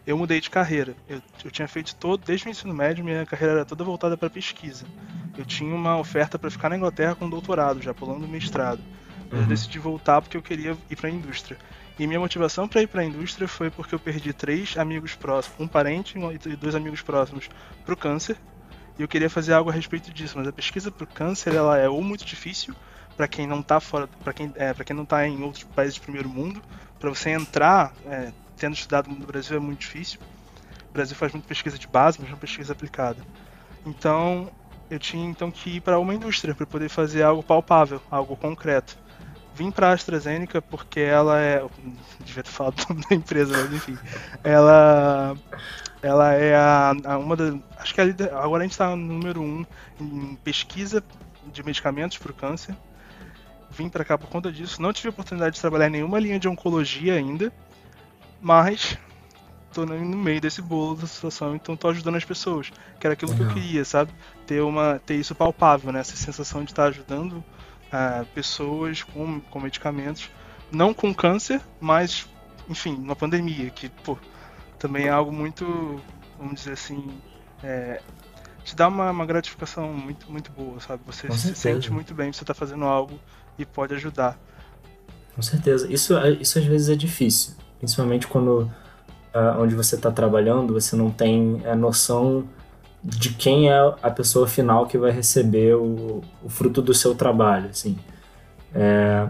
[0.09, 0.97] eu mudei de carreira.
[1.07, 4.31] Eu, eu tinha feito todo, desde o ensino médio, minha carreira era toda voltada para
[4.31, 4.87] pesquisa.
[5.37, 8.81] Eu tinha uma oferta para ficar na Inglaterra com doutorado, já pulando o mestrado.
[9.31, 9.40] Uhum.
[9.40, 11.59] Eu decidi voltar porque eu queria ir para a indústria.
[11.99, 15.61] E minha motivação para ir para a indústria foi porque eu perdi três amigos próximos,
[15.61, 17.51] um parente e dois amigos próximos
[17.85, 18.38] para o câncer.
[18.99, 21.77] E eu queria fazer algo a respeito disso, mas a pesquisa para o câncer ela
[21.77, 22.75] é ou muito difícil
[23.14, 25.97] para quem não está fora, para quem, é, para quem não tá em outros países
[25.97, 26.62] de primeiro mundo,
[26.99, 30.21] para você entrar, é, tendo estudado no Brasil é muito difícil.
[30.90, 33.18] O Brasil faz muita pesquisa de base, mas não pesquisa aplicada.
[33.87, 34.51] Então,
[34.90, 38.99] eu tinha então que ir para uma indústria para poder fazer algo palpável, algo concreto.
[39.55, 41.64] Vim para a AstraZeneca porque ela é,
[42.21, 43.99] devia ter falado o nome da empresa, mas enfim,
[44.44, 45.37] ela
[46.01, 48.97] ela é a, a uma das, acho que a líder, agora a gente está no
[48.97, 49.66] número um
[50.01, 51.03] em pesquisa
[51.53, 52.75] de medicamentos para o câncer.
[53.71, 54.81] Vim para cá por conta disso.
[54.81, 57.53] Não tive a oportunidade de trabalhar em nenhuma linha de oncologia ainda,
[58.40, 58.98] mas
[59.72, 62.70] tô no meio desse bolo da situação, então tô ajudando as pessoas.
[62.98, 63.48] Que era aquilo Legal.
[63.48, 64.12] que eu queria, sabe?
[64.46, 66.01] Ter, uma, ter isso palpável, né?
[66.01, 70.31] Essa sensação de estar ajudando uh, pessoas com, com medicamentos.
[70.70, 72.27] Não com câncer, mas,
[72.68, 74.18] enfim, uma pandemia, que, pô,
[74.79, 76.01] também é algo muito,
[76.38, 77.09] vamos dizer assim,
[77.62, 78.03] é,
[78.64, 81.03] te dá uma, uma, gratificação muito, muito boa, sabe?
[81.07, 81.61] Você com se certeza.
[81.61, 83.18] sente muito bem, você tá fazendo algo
[83.59, 84.38] e pode ajudar.
[85.35, 85.90] Com certeza.
[85.90, 88.71] Isso, isso às vezes é difícil, principalmente quando
[89.35, 92.45] uh, onde você está trabalhando, você não tem a noção
[93.03, 97.71] de quem é a pessoa final que vai receber o, o fruto do seu trabalho,
[97.71, 97.97] assim.
[98.75, 99.29] É,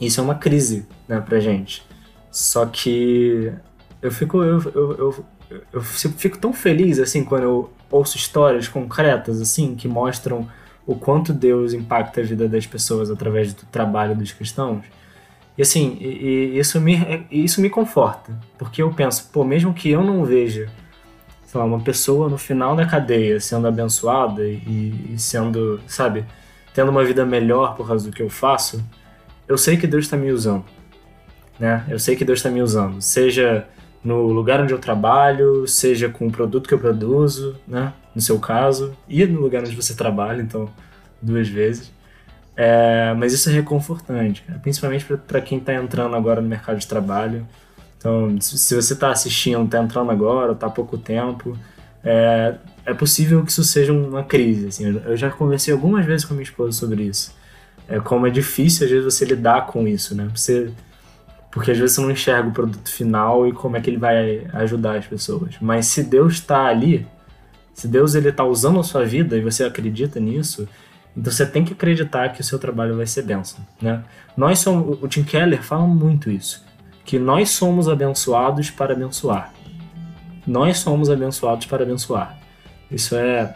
[0.00, 1.86] isso é uma crise, né, pra gente.
[2.30, 3.52] Só que
[4.00, 9.40] eu fico, eu, eu, eu, eu fico tão feliz, assim, quando eu ouço histórias concretas,
[9.40, 10.48] assim, que mostram
[10.86, 14.84] o quanto Deus impacta a vida das pessoas através do trabalho dos cristãos.
[15.58, 16.06] E assim, e,
[16.54, 20.68] e isso, me, isso me conforta, porque eu penso, pô, mesmo que eu não veja,
[21.44, 26.24] sei lá, uma pessoa no final da cadeia sendo abençoada e, e sendo, sabe,
[26.72, 28.82] tendo uma vida melhor por causa do que eu faço,
[29.48, 30.64] eu sei que Deus está me usando,
[31.58, 31.84] né?
[31.88, 33.66] Eu sei que Deus está me usando, seja
[34.02, 37.92] no lugar onde eu trabalho, seja com o produto que eu produzo, né?
[38.14, 40.68] No seu caso, e no lugar onde você trabalha, então
[41.20, 41.92] duas vezes.
[42.62, 46.86] É, mas isso é reconfortante, cara, principalmente para quem está entrando agora no mercado de
[46.86, 47.48] trabalho.
[47.96, 51.56] Então, se você está assistindo, está entrando agora, está há pouco tempo,
[52.04, 54.66] é, é possível que isso seja uma crise.
[54.66, 57.34] Assim, eu já conversei algumas vezes com a minha esposa sobre isso.
[57.88, 60.28] É, como é difícil, às vezes, você lidar com isso, né?
[60.36, 60.70] Você,
[61.50, 64.46] porque às vezes você não enxerga o produto final e como é que ele vai
[64.52, 65.54] ajudar as pessoas.
[65.62, 67.06] Mas se Deus está ali,
[67.72, 70.68] se Deus ele está usando a sua vida e você acredita nisso,
[71.16, 74.02] então você tem que acreditar que o seu trabalho vai ser bênção, né?
[74.36, 76.64] Nós somos, o Tim Keller fala muito isso,
[77.04, 79.52] que nós somos abençoados para abençoar.
[80.46, 82.38] Nós somos abençoados para abençoar.
[82.90, 83.54] Isso é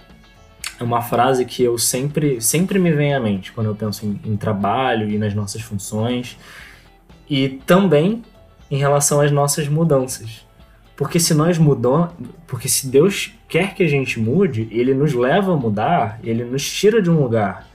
[0.81, 4.37] uma frase que eu sempre, sempre me vem à mente quando eu penso em, em
[4.37, 6.37] trabalho e nas nossas funções
[7.29, 8.23] e também
[8.71, 10.44] em relação às nossas mudanças.
[10.97, 12.11] Porque se nós mudamos,
[12.47, 16.69] porque se Deus quer que a gente mude, ele nos leva a mudar, ele nos
[16.71, 17.67] tira de um lugar,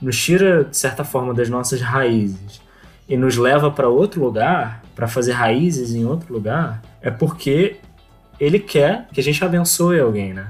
[0.00, 2.60] nos tira de certa forma das nossas raízes
[3.08, 7.76] e nos leva para outro lugar, para fazer raízes em outro lugar, é porque
[8.38, 10.48] ele quer que a gente abençoe alguém, né?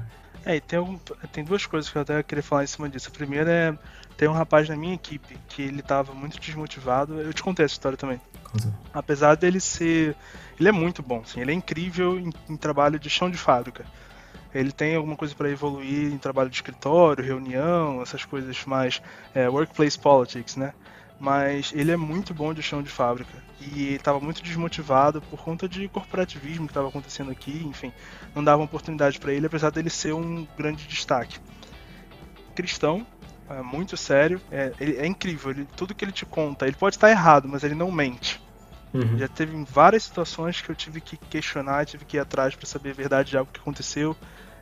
[0.49, 0.99] É, e tem,
[1.31, 3.07] tem duas coisas que eu até queria falar em cima disso.
[3.09, 3.77] A primeira é
[4.17, 7.21] tem um rapaz na minha equipe que ele estava muito desmotivado.
[7.21, 8.19] Eu te contei essa história também.
[8.91, 10.15] Apesar dele ser.
[10.59, 13.85] Ele é muito bom, assim, ele é incrível em, em trabalho de chão de fábrica.
[14.51, 19.03] Ele tem alguma coisa para evoluir em trabalho de escritório, reunião, essas coisas mais
[19.35, 20.73] é, workplace politics, né?
[21.19, 25.69] Mas ele é muito bom de chão de fábrica e estava muito desmotivado por conta
[25.69, 27.93] de corporativismo que estava acontecendo aqui, enfim,
[28.35, 31.39] não dava oportunidade para ele, apesar dele ser um grande destaque.
[32.55, 33.05] Cristão,
[33.49, 36.95] é muito sério, é, ele, é incrível, ele, tudo que ele te conta, ele pode
[36.95, 38.41] estar errado, mas ele não mente.
[38.93, 39.17] Uhum.
[39.17, 42.91] Já teve várias situações que eu tive que questionar, tive que ir atrás para saber
[42.91, 44.15] a verdade de algo que aconteceu.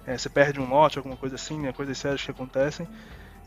[0.06, 2.88] É, você perde um lote, alguma coisa assim, né, coisas sérias que acontecem.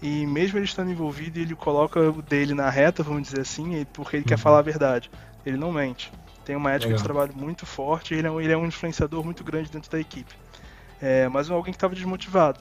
[0.02, 4.16] E mesmo ele estando envolvido, ele coloca o dele na reta, vamos dizer assim, porque
[4.16, 4.28] ele uhum.
[4.28, 5.10] quer falar a verdade.
[5.44, 6.10] Ele não mente.
[6.44, 6.98] Tem uma ética Legal.
[6.98, 10.00] de trabalho muito forte ele é um, ele é um influenciador muito grande dentro da
[10.00, 10.34] equipe.
[11.00, 12.60] É, mas alguém que estava desmotivado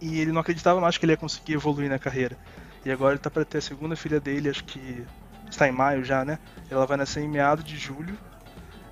[0.00, 2.36] e ele não acreditava mais que ele ia conseguir evoluir na carreira.
[2.84, 5.04] E agora ele está para ter a segunda filha dele, acho que
[5.50, 6.38] está em maio já, né?
[6.70, 8.16] Ela vai nascer em meados de julho.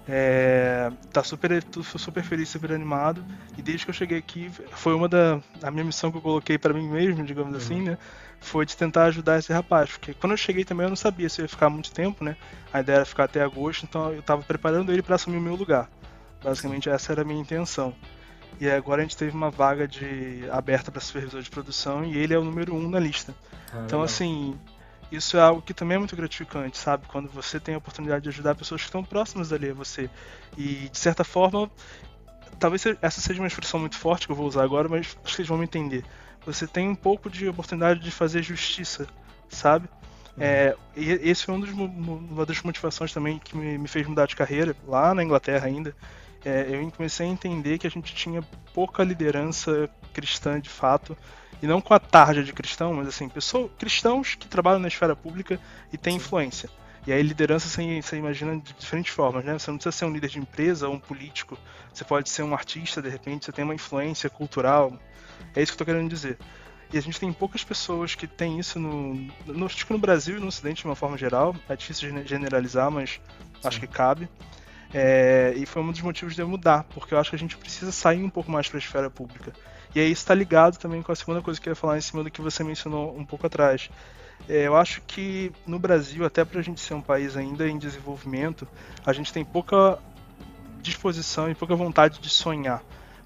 [0.09, 3.25] É, tá super, super feliz, super animado.
[3.57, 6.59] E desde que eu cheguei aqui, foi uma da a minha missão que eu coloquei
[6.59, 7.59] para mim mesmo, digamos uhum.
[7.59, 7.99] assim, né?
[8.43, 9.91] Foi de tentar ajudar esse rapaz.
[9.91, 12.37] Porque quando eu cheguei também eu não sabia se ia ficar muito tempo, né?
[12.73, 15.55] A ideia era ficar até agosto, então eu estava preparando ele para assumir o meu
[15.55, 15.89] lugar.
[16.43, 17.95] Basicamente essa era a minha intenção.
[18.61, 22.35] E agora a gente teve uma vaga de aberta para supervisor de produção e ele
[22.35, 23.35] é o número um na lista.
[23.73, 24.59] Ah, então, assim,
[25.11, 27.07] isso é algo que também é muito gratificante, sabe?
[27.07, 30.09] Quando você tem a oportunidade de ajudar pessoas que estão próximas ali a você.
[30.57, 31.71] E, de certa forma,
[32.59, 35.31] talvez essa seja uma expressão muito forte que eu vou usar agora, mas acho que
[35.31, 36.05] vocês vão me entender.
[36.47, 39.07] Você tem um pouco de oportunidade de fazer justiça,
[39.49, 39.89] sabe?
[40.39, 44.27] É, e esse foi um dos, uma das motivações também que me, me fez mudar
[44.27, 45.95] de carreira, lá na Inglaterra ainda.
[46.45, 48.43] É, eu comecei a entender que a gente tinha
[48.75, 51.17] pouca liderança cristã de fato,
[51.63, 55.15] e não com a tarja de cristão, mas assim, pessoas, cristãos que trabalham na esfera
[55.15, 55.61] pública
[55.93, 56.69] e têm influência.
[57.07, 59.59] E aí liderança você, você imagina de diferentes formas, né?
[59.59, 61.59] Você não precisa ser um líder de empresa ou um político,
[61.93, 64.97] você pode ser um artista, de repente, você tem uma influência cultural.
[65.55, 66.39] É isso que eu tô querendo dizer.
[66.93, 69.15] E a gente tem poucas pessoas que têm isso no,
[69.47, 71.57] no, que no Brasil e no Ocidente de uma forma geral.
[71.69, 73.21] É difícil generalizar, mas Sim.
[73.65, 74.29] acho que cabe.
[74.95, 77.57] É, e foi um dos motivos de eu mudar, porque eu acho que a gente
[77.57, 79.53] precisa sair um pouco mais para a esfera pública.
[79.95, 82.23] E aí está ligado também com a segunda coisa que eu ia falar em cima
[82.23, 83.89] do que você mencionou um pouco atrás.
[84.49, 87.79] É, eu acho que no Brasil, até para a gente ser um país ainda em
[87.79, 88.67] desenvolvimento,
[89.05, 89.99] a gente tem pouca
[90.81, 92.83] disposição e pouca vontade de sonhar.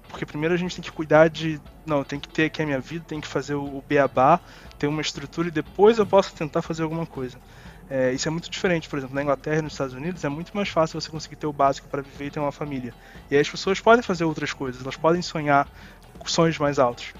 [0.07, 1.59] Porque primeiro a gente tem que cuidar de.
[1.85, 4.39] Não, tem que ter aqui a minha vida, tem que fazer o beabá,
[4.77, 7.37] ter uma estrutura e depois eu posso tentar fazer alguma coisa.
[7.89, 10.53] É, isso é muito diferente, por exemplo, na Inglaterra e nos Estados Unidos é muito
[10.53, 12.93] mais fácil você conseguir ter o básico para viver e ter uma família.
[13.31, 15.67] E aí as pessoas podem fazer outras coisas, elas podem sonhar
[16.25, 17.13] sonhos mais altos.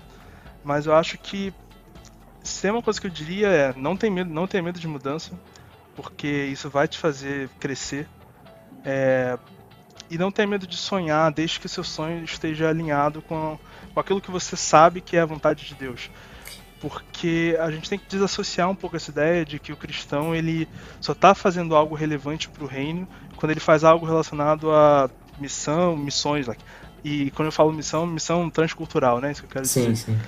[0.64, 1.54] Mas eu acho que
[2.58, 5.32] se uma coisa que eu diria é não tem medo, não tenha medo de mudança,
[5.96, 8.08] porque isso vai te fazer crescer.
[8.84, 9.38] É,
[10.10, 13.60] e não tenha medo de sonhar, desde que o seu sonho esteja alinhado com,
[13.94, 16.10] com aquilo que você sabe que é a vontade de Deus.
[16.80, 20.68] Porque a gente tem que desassociar um pouco essa ideia de que o cristão ele
[21.00, 25.96] só está fazendo algo relevante para o reino quando ele faz algo relacionado a missão,
[25.96, 26.48] missões.
[27.04, 29.32] E quando eu falo missão, missão transcultural, né?
[29.32, 30.12] Isso que eu quero sim, dizer.
[30.12, 30.20] Sim.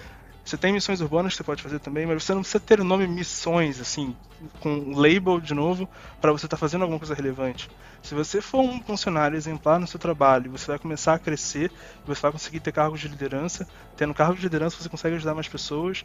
[0.49, 2.83] Você tem missões urbanas que você pode fazer também, mas você não precisa ter o
[2.83, 4.15] nome missões, assim,
[4.59, 5.87] com label de novo,
[6.19, 7.69] para você estar tá fazendo alguma coisa relevante.
[8.01, 11.71] Se você for um funcionário exemplar no seu trabalho, você vai começar a crescer,
[12.03, 13.67] você vai conseguir ter cargos de liderança.
[13.95, 16.03] Tendo cargos de liderança, você consegue ajudar mais pessoas.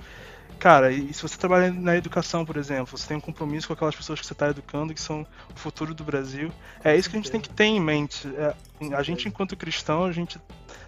[0.59, 3.96] Cara, e se você trabalha na educação, por exemplo, você tem um compromisso com aquelas
[3.96, 6.52] pessoas que você está educando, que são o futuro do Brasil.
[6.83, 8.28] É isso que a gente tem que ter em mente.
[8.37, 8.54] É,
[8.92, 10.40] a gente, enquanto cristão, a gente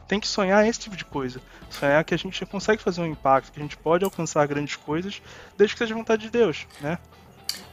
[0.08, 1.40] tem que sonhar esse tipo de coisa.
[1.70, 5.22] Sonhar que a gente consegue fazer um impacto, que a gente pode alcançar grandes coisas,
[5.56, 6.98] desde que seja vontade de Deus, né?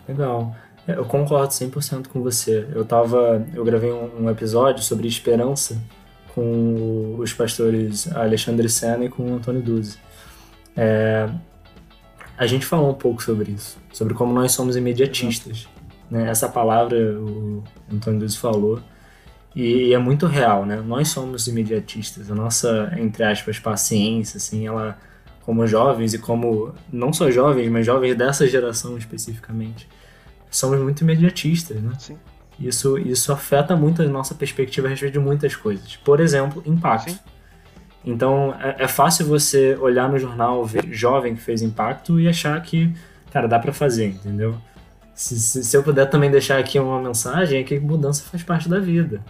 [0.07, 0.55] Legal.
[0.87, 2.67] Eu concordo 100% com você.
[2.73, 5.81] Eu tava, eu gravei um, episódio sobre esperança
[6.35, 9.97] com os pastores Alexandre Senna e com o Antônio Duzi.
[10.75, 11.29] É,
[12.37, 15.69] a gente falou um pouco sobre isso, sobre como nós somos imediatistas.
[16.11, 16.29] Né?
[16.29, 18.81] Essa palavra o Antônio Duzi falou
[19.55, 20.77] e, e, é muito real, né?
[20.77, 22.31] Nós somos imediatistas.
[22.31, 24.97] A nossa, entre aspas, paciência, assim, ela,
[25.41, 29.87] como jovens e como, não só jovens, mas jovens dessa geração especificamente,
[30.49, 31.91] somos muito imediatistas, né?
[31.99, 32.17] Sim.
[32.59, 35.95] Isso, isso afeta muito a nossa perspectiva a respeito de muitas coisas.
[35.97, 37.11] Por exemplo, impacto.
[37.11, 37.19] Sim.
[38.05, 42.61] Então, é, é, fácil você olhar no jornal, ver jovem que fez impacto e achar
[42.61, 42.93] que,
[43.31, 44.55] cara, dá para fazer, entendeu?
[45.15, 48.67] Se, se, se, eu puder também deixar aqui uma mensagem, é que mudança faz parte
[48.67, 49.23] da vida.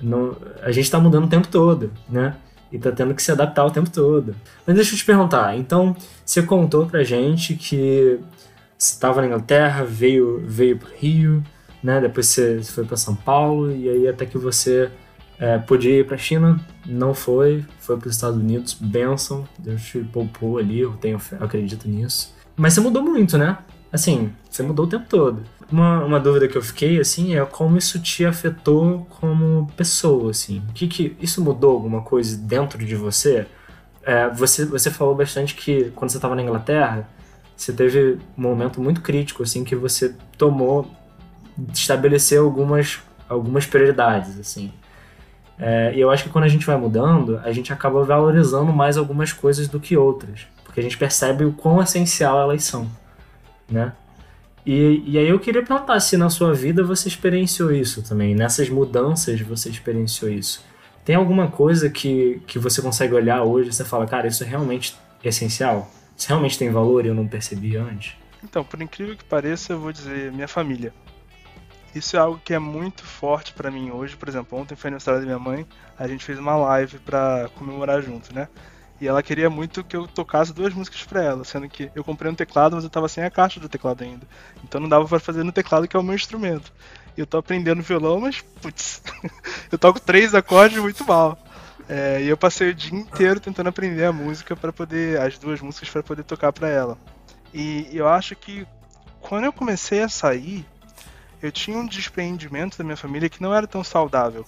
[0.00, 2.36] Não, a gente está mudando o tempo todo, né?
[2.70, 4.34] E está tendo que se adaptar o tempo todo.
[4.66, 8.20] Mas deixa eu te perguntar, então, você contou pra gente que
[8.76, 11.42] você estava na Inglaterra, veio, veio pro Rio,
[11.82, 12.00] né?
[12.00, 14.90] Depois você foi para São Paulo, e aí até que você
[15.38, 20.00] é, podia ir pra China, não foi, foi para os Estados Unidos, benção, Deus te
[20.00, 22.34] poupou ali, eu, tenho, eu acredito nisso.
[22.56, 23.58] Mas você mudou muito, né?
[23.92, 25.42] Assim, você mudou o tempo todo.
[25.70, 30.62] Uma, uma dúvida que eu fiquei, assim, é como isso te afetou como pessoa, assim.
[30.70, 31.16] O que que...
[31.20, 33.46] Isso mudou alguma coisa dentro de você?
[34.02, 37.06] É, você, você falou bastante que quando você estava na Inglaterra,
[37.54, 40.90] você teve um momento muito crítico, assim, que você tomou,
[41.74, 44.72] estabeleceu algumas, algumas prioridades, assim.
[45.58, 48.96] É, e eu acho que quando a gente vai mudando, a gente acaba valorizando mais
[48.96, 52.88] algumas coisas do que outras, porque a gente percebe o quão essencial elas são,
[53.68, 53.92] né?
[54.68, 58.68] E, e aí eu queria perguntar se na sua vida você experienciou isso também, nessas
[58.68, 60.62] mudanças você experienciou isso.
[61.06, 64.46] Tem alguma coisa que, que você consegue olhar hoje e você fala, cara, isso é
[64.46, 65.90] realmente essencial?
[66.14, 68.14] Isso realmente tem valor e eu não percebi antes?
[68.44, 70.92] Então, por incrível que pareça, eu vou dizer minha família.
[71.94, 74.18] Isso é algo que é muito forte para mim hoje.
[74.18, 75.66] Por exemplo, ontem foi aniversário da minha mãe,
[75.98, 78.46] a gente fez uma live pra comemorar junto, né?
[79.00, 82.30] E ela queria muito que eu tocasse duas músicas para ela, sendo que eu comprei
[82.30, 84.26] um teclado, mas eu tava sem a caixa do teclado ainda.
[84.64, 86.72] Então não dava para fazer no teclado, que é o meu instrumento.
[87.16, 89.02] E eu tô aprendendo violão, mas, putz,
[89.70, 91.38] eu toco três acordes muito mal.
[91.88, 95.60] É, e eu passei o dia inteiro tentando aprender a música para poder, as duas
[95.60, 96.98] músicas para poder tocar para ela.
[97.54, 98.66] E eu acho que
[99.20, 100.66] quando eu comecei a sair,
[101.40, 104.44] eu tinha um despreendimento da minha família que não era tão saudável,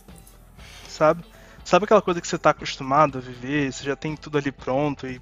[0.88, 1.24] sabe?
[1.70, 5.06] Sabe aquela coisa que você está acostumado a viver, você já tem tudo ali pronto
[5.06, 5.20] e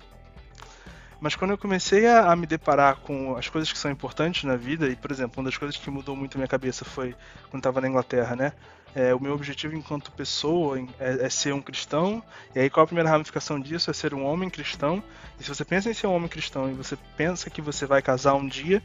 [1.21, 4.57] Mas quando eu comecei a, a, me deparar com as coisas que são importantes na
[4.57, 7.15] vida, e por exemplo, uma das coisas que mudou muito a minha cabeça foi
[7.51, 8.55] quando estava na Inglaterra, né?
[8.95, 12.23] É, o meu objetivo enquanto pessoa é, é, ser um cristão,
[12.55, 13.91] e aí qual a primeira ramificação disso?
[13.91, 15.05] É ser um homem cristão.
[15.39, 18.01] E se você pensa em ser um homem cristão e você pensa que você vai
[18.01, 18.83] casar um dia,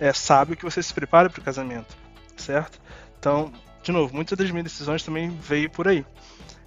[0.00, 1.96] é sábio que você se prepare para o casamento,
[2.36, 2.80] certo?
[3.20, 3.52] Então,
[3.84, 6.04] de novo, muitas das minhas decisões também veio por aí.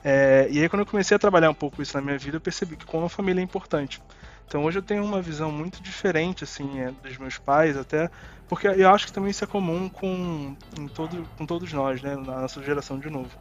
[0.09, 2.41] É, e aí quando eu comecei a trabalhar um pouco isso na minha vida, eu
[2.41, 4.01] percebi que como a família é importante.
[4.47, 8.09] Então hoje eu tenho uma visão muito diferente assim é, dos meus pais, até
[8.47, 10.55] porque eu acho que também isso é comum com,
[10.95, 13.31] todo, com todos nós, né, na nossa geração de novo.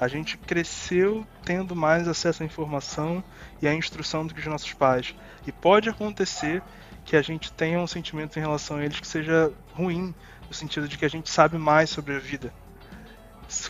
[0.00, 3.22] A gente cresceu tendo mais acesso à informação
[3.62, 5.14] e à instrução do que os nossos pais.
[5.46, 6.60] E pode acontecer
[7.04, 10.12] que a gente tenha um sentimento em relação a eles que seja ruim,
[10.48, 12.52] no sentido de que a gente sabe mais sobre a vida.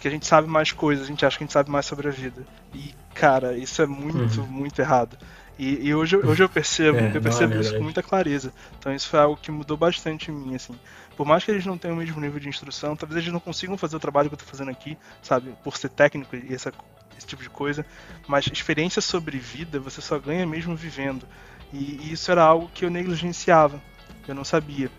[0.01, 2.09] Que a gente sabe mais coisas, a gente acha que a gente sabe mais sobre
[2.09, 2.47] a vida.
[2.75, 4.47] E, cara, isso é muito, uhum.
[4.47, 5.17] muito errado.
[5.59, 8.53] E, e, hoje, hoje eu percebo, é, eu percebo é isso com muita clareza.
[8.79, 10.75] Então isso foi algo que mudou bastante em mim, assim.
[11.17, 13.79] Por mais que eles não tenham o mesmo nível de instrução, talvez eles não consigam
[13.79, 15.55] fazer o trabalho que eu tô fazendo aqui, sabe?
[15.65, 16.71] Por ser técnico e essa,
[17.17, 17.87] esse tipo de coisa.
[18.29, 21.27] Mas experiência sobre vida você só ganha mesmo vivendo.
[21.73, 23.81] E, e isso era algo que eu negligenciava,
[24.29, 24.91] eu não sabia.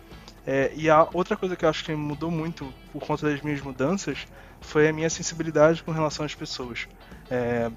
[0.44, 3.60] É, e a outra coisa que eu acho que mudou muito por conta das minhas
[3.60, 4.26] mudanças
[4.60, 6.88] foi a minha sensibilidade com relação às pessoas.
[7.30, 7.70] É,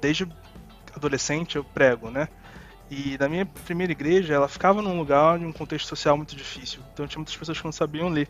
[0.00, 0.26] desde
[0.94, 2.28] adolescente eu prego, né?
[2.90, 6.80] E na minha primeira igreja, ela ficava num lugar em um contexto social muito difícil.
[6.92, 8.28] Então tinha muitas pessoas que não sabiam ler.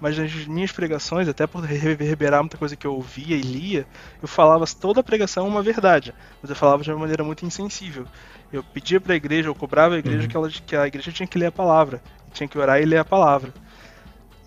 [0.00, 3.86] Mas nas minhas pregações, até por reverberar muita coisa que eu ouvia e lia,
[4.20, 8.04] eu falava toda a pregação uma verdade, mas eu falava de uma maneira muito insensível.
[8.52, 10.28] Eu pedia para a igreja, eu cobrava a igreja uhum.
[10.28, 12.98] que, ela, que a igreja tinha que ler a palavra, tinha que orar e ler
[12.98, 13.52] a palavra.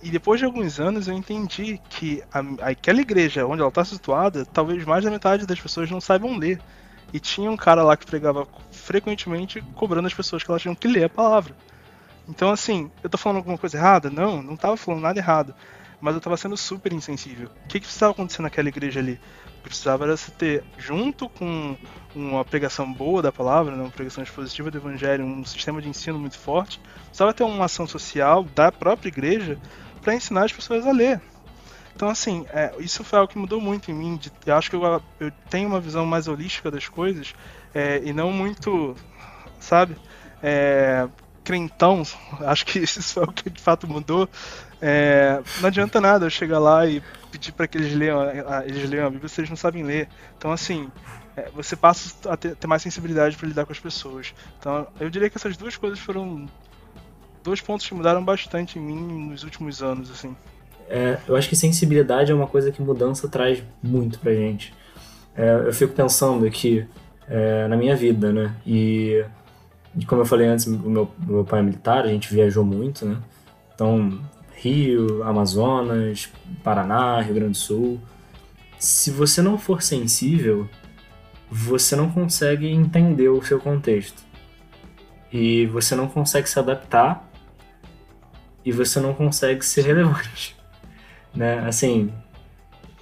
[0.06, 4.46] E depois de alguns anos eu entendi que a, aquela igreja onde ela está situada,
[4.46, 6.62] talvez mais da metade das pessoas não saibam ler.
[7.12, 10.88] E tinha um cara lá que pregava frequentemente cobrando as pessoas que elas tinham que
[10.88, 11.56] ler a palavra.
[12.30, 14.12] Então, assim, eu tô falando alguma coisa errada?
[14.12, 15.56] Não, não tava falando nada errado.
[16.00, 17.50] Mas eu tava sendo super insensível.
[17.66, 19.14] O que, que precisava acontecer naquela igreja ali?
[19.14, 21.76] O que precisava era se ter, junto com
[22.14, 26.20] uma pregação boa da palavra, né, uma pregação expositiva do evangelho, um sistema de ensino
[26.20, 29.58] muito forte, precisava ter uma ação social da própria igreja
[30.06, 31.20] para ensinar as pessoas a ler.
[31.96, 34.18] Então, assim, é, isso foi algo que mudou muito em mim.
[34.18, 37.34] De, eu acho que eu, eu, tenho uma visão mais holística das coisas
[37.74, 38.96] é, e não muito,
[39.60, 39.98] sabe,
[40.44, 41.08] é,
[41.44, 42.04] crentão.
[42.46, 44.30] Acho que isso foi o que de fato mudou.
[44.80, 47.02] É, não adianta nada eu chegar lá e
[47.32, 48.22] pedir para que eles leiam,
[48.66, 50.08] eles leiam a Bíblia se eles não sabem ler.
[50.38, 50.92] Então, assim,
[51.36, 54.36] é, você passa a ter mais sensibilidade para lidar com as pessoas.
[54.60, 56.46] Então, eu diria que essas duas coisas foram
[57.46, 60.36] dois pontos que mudaram bastante em mim nos últimos anos, assim.
[60.90, 64.74] É, eu acho que sensibilidade é uma coisa que mudança traz muito pra gente.
[65.36, 66.86] É, eu fico pensando que
[67.28, 68.56] é, na minha vida, né?
[68.66, 69.24] E
[70.08, 73.18] como eu falei antes, o meu, meu pai é militar, a gente viajou muito, né?
[73.74, 74.20] Então,
[74.56, 76.30] Rio, Amazonas,
[76.64, 78.00] Paraná, Rio Grande do Sul.
[78.80, 80.68] Se você não for sensível,
[81.50, 84.24] você não consegue entender o seu contexto.
[85.32, 87.30] E você não consegue se adaptar
[88.66, 90.56] e você não consegue ser relevante
[91.36, 91.60] né?
[91.68, 92.12] Assim,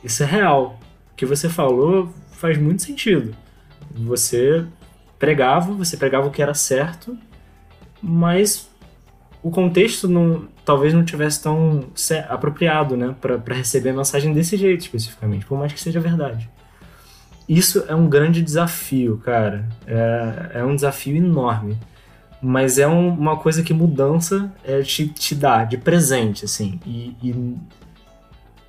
[0.04, 0.80] isso é real.
[1.12, 3.36] O que você falou faz muito sentido.
[3.92, 4.66] Você
[5.18, 7.18] pregava, você pregava o que era certo,
[8.02, 8.70] mas
[9.42, 11.86] o contexto não, talvez não tivesse tão
[12.28, 16.50] apropriado, né, para receber a mensagem desse jeito especificamente, por mais que seja verdade.
[17.48, 19.68] Isso é um grande desafio, cara.
[19.86, 21.78] É, é um desafio enorme.
[22.44, 26.80] Mas é um, uma coisa que mudança é, te, te dá de presente, assim.
[26.86, 27.56] E, e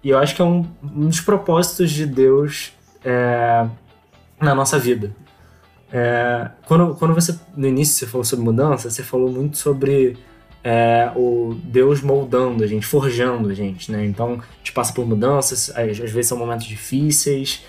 [0.05, 3.67] e eu acho que é um, um dos propósitos de Deus é,
[4.39, 5.17] na nossa vida.
[5.91, 10.19] É, quando, quando você, no início, você falou sobre mudança, você falou muito sobre
[10.63, 14.05] é, o Deus moldando a gente, forjando a gente, né?
[14.05, 17.65] Então, a gente passa por mudanças, às, às vezes são momentos difíceis.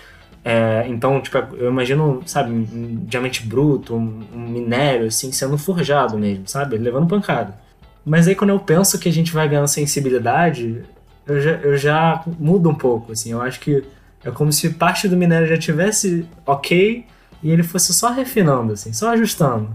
[0.48, 6.16] É, então, tipo, eu imagino, sabe, um diamante bruto, um, um, minério, assim, sendo forjado
[6.16, 6.78] mesmo, sabe?
[6.78, 7.58] Levando pancada.
[8.04, 10.84] Mas aí quando eu penso que a gente vai ganhando sensibilidade,
[11.26, 13.32] eu já, eu já mudo um pouco, assim.
[13.32, 13.82] Eu acho que
[14.24, 17.04] é como se parte do minério já tivesse ok
[17.42, 19.68] e ele fosse só refinando, assim, só ajustando.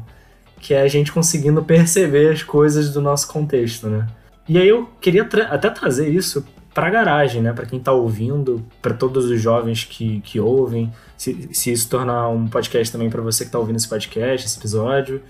[0.57, 4.07] Que é a gente conseguindo perceber as coisas do nosso contexto, né?
[4.47, 7.53] E aí eu queria tra até trazer isso para garagem, né?
[7.53, 12.30] Para quem está ouvindo, para todos os jovens que, que ouvem, se, se isso tornar
[12.30, 15.22] um podcast também para você que está ouvindo esse podcast, esse episódio.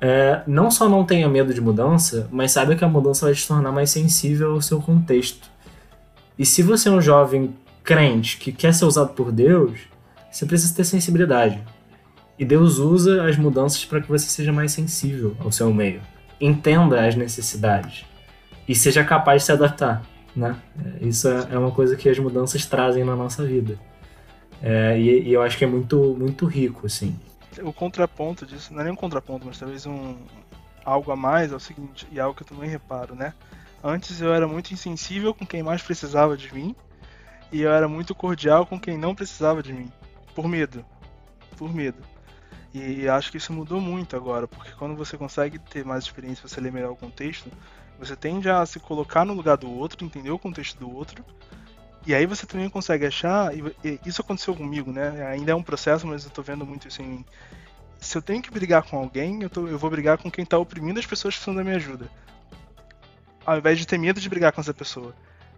[0.00, 3.46] É, não só não tenha medo de mudança, mas saiba que a mudança vai te
[3.46, 5.50] tornar mais sensível ao seu contexto.
[6.38, 7.54] E se você é um jovem
[7.84, 9.80] crente que quer ser usado por Deus,
[10.30, 11.62] você precisa ter sensibilidade.
[12.38, 16.00] E Deus usa as mudanças para que você seja mais sensível ao seu meio.
[16.40, 18.06] Entenda as necessidades
[18.66, 20.02] e seja capaz de se adaptar.
[20.34, 20.56] Né?
[20.78, 23.78] É, isso é, é uma coisa que as mudanças trazem na nossa vida.
[24.62, 27.18] É, e, e, eu acho que é muito, muito rico, assim.
[27.62, 30.16] O contraponto disso, não é nem um contraponto, mas talvez um
[30.84, 33.34] algo a mais é o seguinte, e algo que eu também reparo, né?
[33.82, 36.74] Antes eu era muito insensível com quem mais precisava de mim,
[37.50, 39.90] e eu era muito cordial com quem não precisava de mim,
[40.34, 40.84] por medo.
[41.56, 41.98] Por medo.
[42.72, 46.60] E acho que isso mudou muito agora, porque quando você consegue ter mais experiência, você
[46.60, 47.50] lê melhor o contexto,
[48.00, 51.22] você tende a se colocar no lugar do outro, entender o contexto do outro,
[52.06, 55.26] e aí você também consegue achar, e isso aconteceu comigo, né?
[55.26, 57.24] Ainda é um processo, mas eu tô vendo muito isso em mim.
[58.00, 60.56] Se eu tenho que brigar com alguém, eu, tô, eu vou brigar com quem tá
[60.56, 62.10] oprimindo as pessoas que precisam da minha ajuda.
[63.44, 65.14] Ao invés de ter medo de brigar com essa pessoa.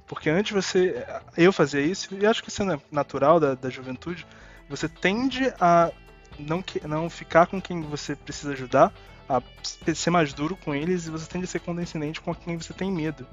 [0.09, 1.07] Porque antes você.
[1.37, 4.27] Eu fazia isso, e acho que isso é natural da, da juventude,
[4.69, 5.93] você tende a
[6.37, 8.93] não, não ficar com quem você precisa ajudar,
[9.39, 12.73] a ser mais duro com eles, e você tende a ser condescendente com quem você
[12.73, 13.27] tem medo.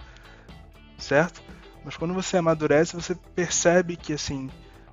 [0.98, 1.42] Certo?
[1.84, 4.50] Mas quando você amadurece, você percebe que, assim,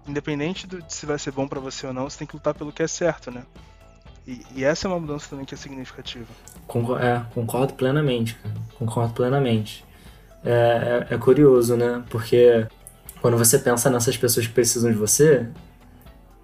[0.07, 2.73] independente de se vai ser bom para você ou não, você tem que lutar pelo
[2.73, 3.43] que é certo, né?
[4.27, 6.27] E, e essa é uma mudança também que é significativa.
[6.67, 8.55] Concordo, é, concordo plenamente, cara.
[8.79, 9.85] Concordo plenamente.
[10.45, 12.03] É, é, é curioso, né?
[12.11, 12.67] Porque
[13.21, 15.49] quando você pensa nessas pessoas que precisam de você,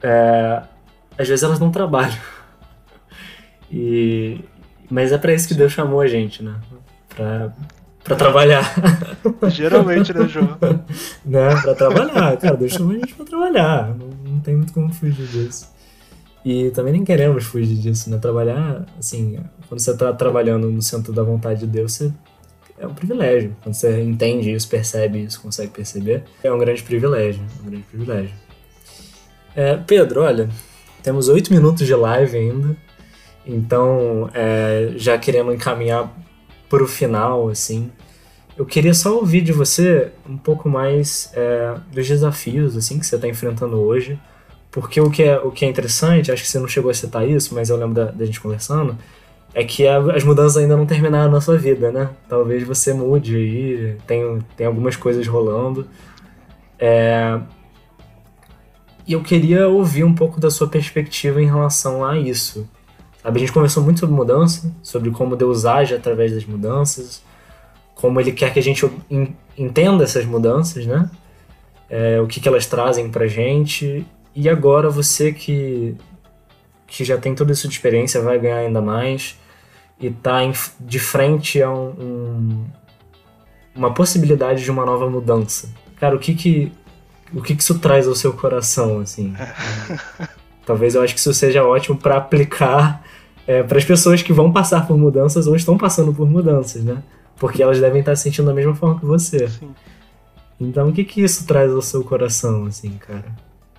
[0.02, 0.62] é,
[1.18, 2.18] às vezes elas não trabalham.
[3.74, 4.44] E,
[4.92, 6.54] mas é para isso que Deus chamou a gente, né?
[7.08, 7.50] Pra,
[8.04, 8.62] Pra trabalhar.
[9.48, 10.58] Geralmente, né, João?
[11.24, 12.36] né, pra trabalhar.
[12.36, 13.96] Cara, Deus chamou a gente pra trabalhar.
[13.96, 15.72] Não, não tem muito como fugir disso.
[16.44, 18.18] E também nem queremos fugir disso, né?
[18.18, 19.38] Trabalhar, assim,
[19.68, 22.12] quando você tá trabalhando no centro da vontade de Deus, você
[22.78, 23.56] é um privilégio.
[23.62, 27.42] Quando você entende isso, percebe isso, consegue perceber, é um grande privilégio.
[27.62, 28.34] Um grande privilégio.
[29.54, 30.50] É, Pedro, olha,
[31.02, 32.76] temos oito minutos de live ainda.
[33.46, 36.12] Então, é, já querendo encaminhar
[36.68, 37.90] para o final, assim,
[38.56, 43.16] eu queria só ouvir de você um pouco mais é, dos desafios assim que você
[43.16, 44.18] está enfrentando hoje,
[44.70, 47.28] porque o que, é, o que é interessante, acho que você não chegou a citar
[47.28, 48.96] isso, mas eu lembro da, da gente conversando,
[49.54, 52.10] é que a, as mudanças ainda não terminaram na sua vida, né?
[52.28, 55.86] Talvez você mude aí, tem, tem algumas coisas rolando.
[56.78, 57.38] É,
[59.06, 62.68] e eu queria ouvir um pouco da sua perspectiva em relação a isso.
[63.24, 67.22] A gente conversou muito sobre mudança, sobre como Deus age através das mudanças,
[67.94, 68.84] como Ele quer que a gente
[69.56, 71.08] entenda essas mudanças, né?
[71.88, 74.04] É, o que, que elas trazem pra gente.
[74.34, 75.94] E agora você que,
[76.86, 79.38] que já tem toda essa experiência vai ganhar ainda mais
[80.00, 82.66] e tá em, de frente a um, um,
[83.74, 85.68] uma possibilidade de uma nova mudança.
[86.00, 86.72] Cara, o que que,
[87.32, 89.32] o que, que isso traz ao seu coração, assim?
[90.64, 93.02] Talvez eu acho que isso seja ótimo para aplicar
[93.46, 97.02] é, para as pessoas que vão passar por mudanças ou estão passando por mudanças, né?
[97.36, 99.48] Porque elas devem estar sentindo da mesma forma que você.
[99.48, 99.74] Sim.
[100.60, 103.24] Então, o que que isso traz ao seu coração, assim, cara?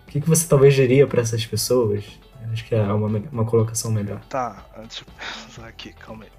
[0.05, 2.03] O que que você talvez diria para essas pessoas?
[2.51, 4.19] Acho que é uma, uma colocação melhor.
[4.29, 6.29] Tá, deixa eu pensar aqui, calma aí.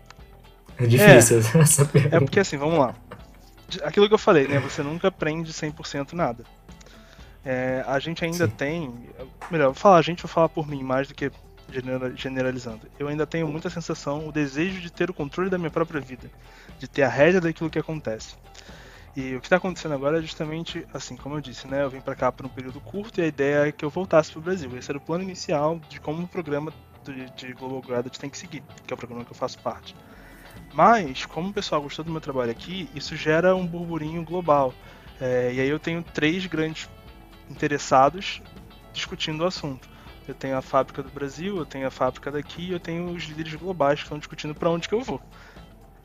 [0.78, 2.16] É difícil é, essa pergunta.
[2.16, 2.94] É porque assim, vamos lá.
[3.82, 4.60] Aquilo que eu falei, né?
[4.60, 6.44] Você nunca aprende 100% nada.
[7.44, 8.54] É, a gente ainda Sim.
[8.56, 8.94] tem.
[9.50, 11.30] Melhor, vou falar, a gente vai falar por mim mais do que
[12.16, 12.82] generalizando.
[12.98, 16.30] Eu ainda tenho muita sensação, o desejo de ter o controle da minha própria vida,
[16.78, 18.36] de ter a rédea daquilo que acontece.
[19.16, 21.84] E o que está acontecendo agora é justamente assim, como eu disse, né?
[21.84, 24.32] Eu vim para cá por um período curto e a ideia é que eu voltasse
[24.32, 24.76] para o Brasil.
[24.76, 26.72] Esse era o plano inicial de como o programa
[27.36, 29.94] de Global Graduate tem que seguir, que é o programa que eu faço parte.
[30.72, 34.74] Mas, como o pessoal gostou do meu trabalho aqui, isso gera um burburinho global.
[35.20, 36.88] É, e aí eu tenho três grandes
[37.50, 38.42] interessados
[38.92, 39.88] discutindo o assunto.
[40.26, 43.54] Eu tenho a fábrica do Brasil, eu tenho a fábrica daqui, eu tenho os líderes
[43.54, 45.20] globais que estão discutindo para onde que eu vou.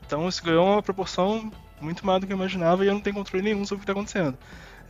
[0.04, 3.16] Então isso ganhou uma proporção muito maior do que eu imaginava e eu não tenho
[3.16, 4.36] controle nenhum sobre o que está acontecendo.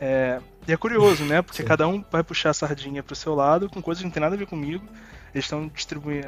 [0.01, 1.43] É, e é curioso, né?
[1.43, 1.69] Porque Sim.
[1.69, 4.21] cada um vai puxar a sardinha para o seu lado com coisas que não tem
[4.21, 4.85] nada a ver comigo.
[5.33, 5.71] Eles estão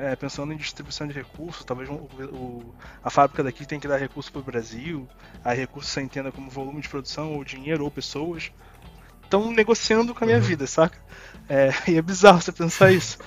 [0.01, 1.65] é, pensando em distribuição de recursos.
[1.65, 5.09] Talvez o, o, a fábrica daqui tenha que dar recurso para o Brasil.
[5.43, 8.53] Aí recurso você entenda como volume de produção, ou dinheiro, ou pessoas
[9.33, 10.45] estão negociando com a minha uhum.
[10.45, 10.99] vida, saca?
[11.49, 13.19] É, e é bizarro você pensar isso.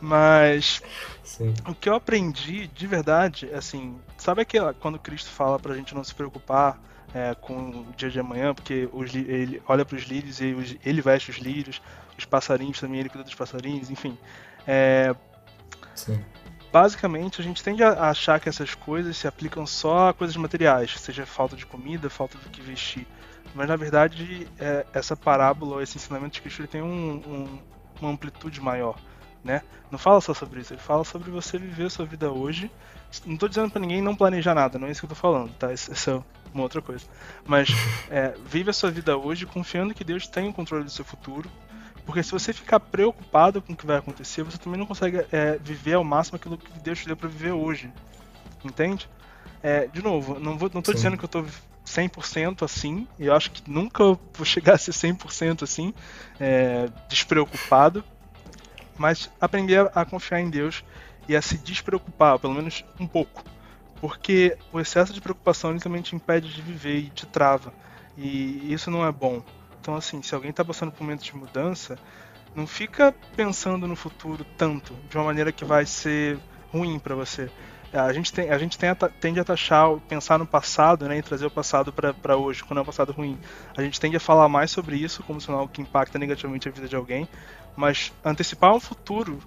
[0.00, 0.82] Mas
[1.24, 1.54] Sim.
[1.66, 6.04] o que eu aprendi de verdade, assim, sabe aquela quando Cristo fala pra gente não
[6.04, 6.78] se preocupar
[7.14, 10.76] é, com o dia de amanhã, porque os, ele olha para os lírios e os,
[10.84, 11.80] ele veste os lírios,
[12.18, 14.18] os passarinhos também, ele cuida dos passarinhos, enfim.
[14.66, 15.14] É,
[15.94, 16.22] Sim.
[16.70, 20.94] Basicamente, a gente tende a achar que essas coisas se aplicam só a coisas materiais,
[21.00, 23.06] seja falta de comida, falta do que vestir.
[23.56, 27.58] Mas na verdade, é, essa parábola, esse ensinamento de Cristo, ele tem um, um,
[28.02, 28.98] uma amplitude maior.
[29.42, 29.62] né?
[29.90, 32.70] Não fala só sobre isso, ele fala sobre você viver a sua vida hoje.
[33.24, 35.54] Não estou dizendo para ninguém não planejar nada, não é isso que eu tô falando,
[35.54, 35.72] tá?
[35.72, 37.06] Isso é uma outra coisa.
[37.46, 37.70] Mas
[38.10, 41.50] é, vive a sua vida hoje confiando que Deus tem o controle do seu futuro.
[42.04, 45.58] Porque se você ficar preocupado com o que vai acontecer, você também não consegue é,
[45.60, 47.90] viver ao máximo aquilo que Deus te deu para viver hoje.
[48.64, 49.08] Entende?
[49.62, 50.92] É, de novo, não, Sim.
[50.92, 51.44] dizendo que eu tô
[52.00, 55.94] 100% assim, e eu acho que nunca vou chegar a ser 100% assim,
[56.38, 58.04] é, despreocupado,
[58.98, 60.84] mas aprender a confiar em Deus
[61.28, 63.44] e a se despreocupar, pelo menos um pouco.
[64.00, 67.72] Porque o excesso de preocupação ele também te impede de viver e te trava.
[68.16, 69.42] E isso não é bom.
[69.80, 71.98] Então, assim, se alguém está passando por um momento de mudança,
[72.54, 76.38] não fica pensando no futuro tanto, de uma maneira que vai ser
[76.72, 77.50] ruim para você.
[77.92, 81.22] A gente, tem, a gente tem a, tende a taxar, pensar no passado né, e
[81.22, 83.38] trazer o passado para hoje, quando é um passado ruim.
[83.76, 86.18] A gente tende a falar mais sobre isso como se não é algo que impacta
[86.18, 87.28] negativamente a vida de alguém,
[87.76, 89.40] mas antecipar um futuro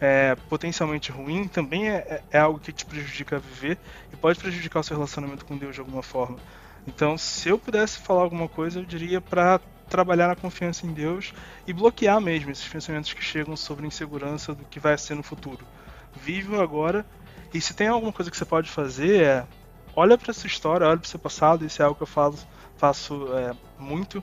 [0.00, 3.78] é, potencialmente ruim também é, é, é, algo que te prejudica a viver
[4.12, 6.38] e pode prejudicar o seu relacionamento com Deus de alguma forma.
[6.86, 9.60] Então, se eu pudesse falar alguma coisa, eu diria para
[9.90, 11.34] trabalhar na confiança em Deus
[11.66, 15.66] e bloquear mesmo esses pensamentos que chegam sobre insegurança do que vai ser no futuro.
[16.14, 17.04] Vive o agora
[17.52, 19.46] e se tem alguma coisa que você pode fazer é
[19.94, 22.46] olha para sua história, olha para o seu passado, isso é algo que eu faço,
[22.76, 24.22] faço é, muito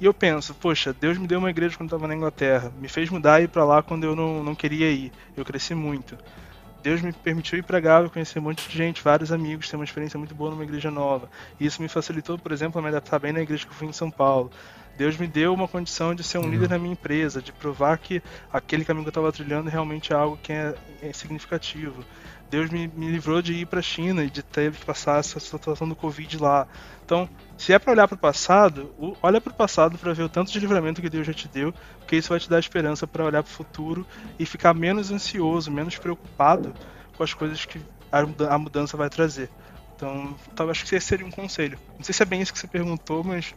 [0.00, 2.88] e eu penso, poxa, Deus me deu uma igreja quando eu estava na Inglaterra, me
[2.88, 5.12] fez mudar e ir para lá quando eu não, não queria ir.
[5.36, 6.16] Eu cresci muito.
[6.82, 9.84] Deus me permitiu ir para Gávea, conhecer um monte de gente, vários amigos, ter uma
[9.84, 11.28] experiência muito boa numa igreja nova.
[11.58, 13.88] E isso me facilitou, por exemplo, a me adaptar bem na igreja que eu fui
[13.88, 14.50] em São Paulo.
[14.96, 16.50] Deus me deu uma condição de ser um uhum.
[16.50, 20.16] líder na minha empresa, de provar que aquele caminho que eu estava trilhando realmente é
[20.16, 22.02] algo que é, é significativo.
[22.50, 25.38] Deus me, me livrou de ir para a China e de ter que passar essa
[25.38, 26.66] situação do Covid lá.
[27.04, 28.90] Então, se é para olhar para o passado,
[29.22, 31.72] olha para o passado para ver o tanto de livramento que Deus já te deu,
[32.00, 34.04] porque isso vai te dar esperança para olhar para o futuro
[34.38, 36.74] e ficar menos ansioso, menos preocupado
[37.16, 37.80] com as coisas que
[38.10, 39.48] a mudança vai trazer.
[39.94, 41.78] Então, talvez acho que esse seria um conselho.
[41.96, 43.54] Não sei se é bem isso que você perguntou, mas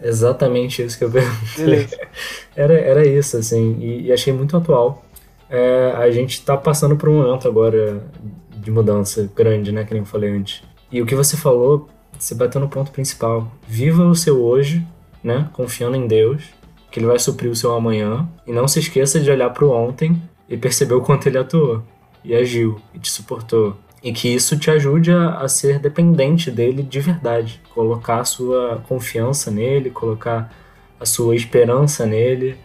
[0.00, 1.88] Exatamente isso que eu perguntei.
[2.54, 5.04] era, era isso, assim, e, e achei muito atual
[5.50, 8.02] é, a gente está passando por um momento agora
[8.50, 9.84] de mudança grande, né?
[9.84, 10.62] Que nem eu falei antes.
[10.90, 11.88] E o que você falou,
[12.18, 13.50] você bateu no ponto principal.
[13.66, 14.86] Viva o seu hoje,
[15.22, 15.48] né?
[15.52, 16.44] Confiando em Deus,
[16.90, 18.28] que Ele vai suprir o seu amanhã.
[18.46, 21.82] E não se esqueça de olhar para o ontem e perceber o quanto Ele atuou
[22.24, 23.76] e agiu e te suportou.
[24.02, 27.60] E que isso te ajude a, a ser dependente dele de verdade.
[27.74, 30.52] Colocar a sua confiança nele, colocar
[31.00, 32.56] a sua esperança nele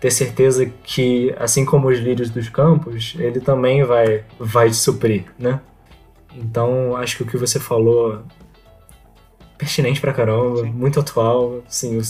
[0.00, 5.24] ter certeza que, assim como os lírios dos campos, ele também vai, vai te suprir,
[5.38, 5.60] né?
[6.34, 8.22] Então, acho que o que você falou
[9.56, 10.70] pertinente pra caramba, Sim.
[10.70, 12.00] muito atual, sim,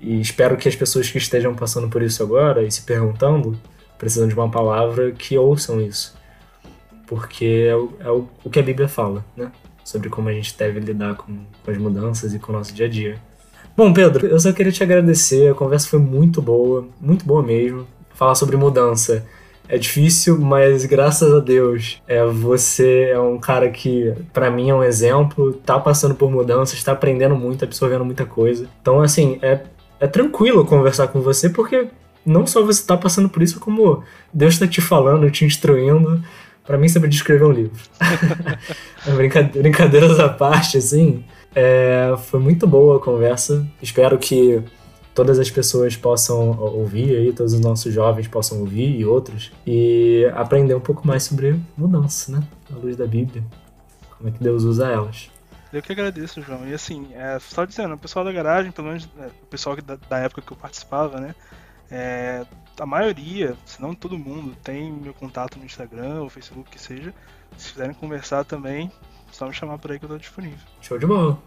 [0.00, 3.56] e espero que as pessoas que estejam passando por isso agora e se perguntando,
[3.96, 6.16] precisando de uma palavra, que ouçam isso.
[7.06, 9.52] Porque é o, é o, o que a Bíblia fala, né?
[9.84, 12.86] Sobre como a gente deve lidar com, com as mudanças e com o nosso dia
[12.86, 13.16] a dia.
[13.74, 15.50] Bom, Pedro, eu só queria te agradecer.
[15.50, 17.86] A conversa foi muito boa, muito boa mesmo.
[18.14, 19.24] Falar sobre mudança
[19.68, 24.74] é difícil, mas graças a Deus, é, você é um cara que, para mim, é
[24.74, 25.54] um exemplo.
[25.54, 28.68] Tá passando por mudanças, está aprendendo muito, absorvendo muita coisa.
[28.82, 29.60] Então, assim, é,
[29.98, 31.88] é tranquilo conversar com você, porque
[32.26, 36.22] não só você tá passando por isso, como Deus está te falando, te instruindo.
[36.66, 37.80] Para mim, sempre escrever um livro.
[39.54, 41.24] Brincadeiras à parte, assim.
[41.54, 43.66] É, foi muito boa a conversa.
[43.80, 44.62] Espero que
[45.14, 50.30] todas as pessoas possam ouvir aí, todos os nossos jovens possam ouvir e outros, e
[50.34, 52.42] aprender um pouco mais sobre mudança, né?
[52.72, 53.44] À luz da Bíblia.
[54.16, 55.30] Como é que Deus usa elas.
[55.72, 56.68] Eu que agradeço, João.
[56.68, 59.96] E assim, é, só dizendo, o pessoal da garagem, pelo menos é, o pessoal da,
[59.96, 61.34] da, época que eu participava, né?
[61.90, 62.44] É,
[62.78, 67.14] a maioria, se não todo mundo, tem meu contato no Instagram ou Facebook, que seja.
[67.56, 68.90] Se quiserem conversar também,
[69.32, 70.58] só me chamar por aí que eu tô disponível.
[70.80, 71.38] Show de bola.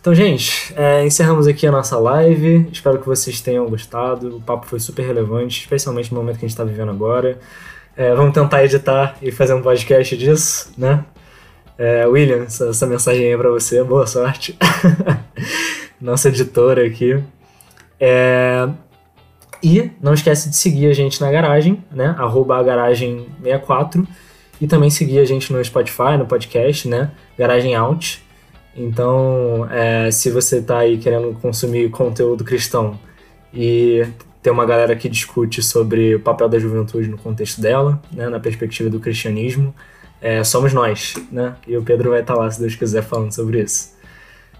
[0.00, 2.68] Então, gente, é, encerramos aqui a nossa live.
[2.72, 4.36] Espero que vocês tenham gostado.
[4.36, 7.38] O papo foi super relevante, especialmente no momento que a gente está vivendo agora.
[7.96, 11.04] É, vamos tentar editar e fazer um podcast disso, né?
[11.76, 13.82] É, William, essa, essa mensagem aí é pra você.
[13.84, 14.56] Boa sorte.
[16.00, 17.22] Nossa editora aqui.
[18.00, 18.68] É,
[19.62, 22.14] e não esquece de seguir a gente na garagem, né?
[22.18, 24.06] Arroba garagem64
[24.60, 27.10] e também seguir a gente no Spotify, no podcast, né?
[27.38, 28.24] Garagem Out.
[28.76, 32.98] Então, é, se você está aí querendo consumir conteúdo cristão
[33.52, 34.06] e
[34.42, 38.38] tem uma galera que discute sobre o papel da juventude no contexto dela, né, na
[38.38, 39.74] perspectiva do cristianismo,
[40.20, 41.56] é, somos nós, né?
[41.66, 43.96] E o Pedro vai estar tá lá, se Deus quiser, falando sobre isso.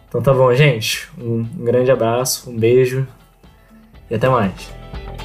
[0.08, 1.08] Então tá bom, gente.
[1.18, 3.06] Um, um grande abraço, um beijo
[4.10, 4.52] e até mais.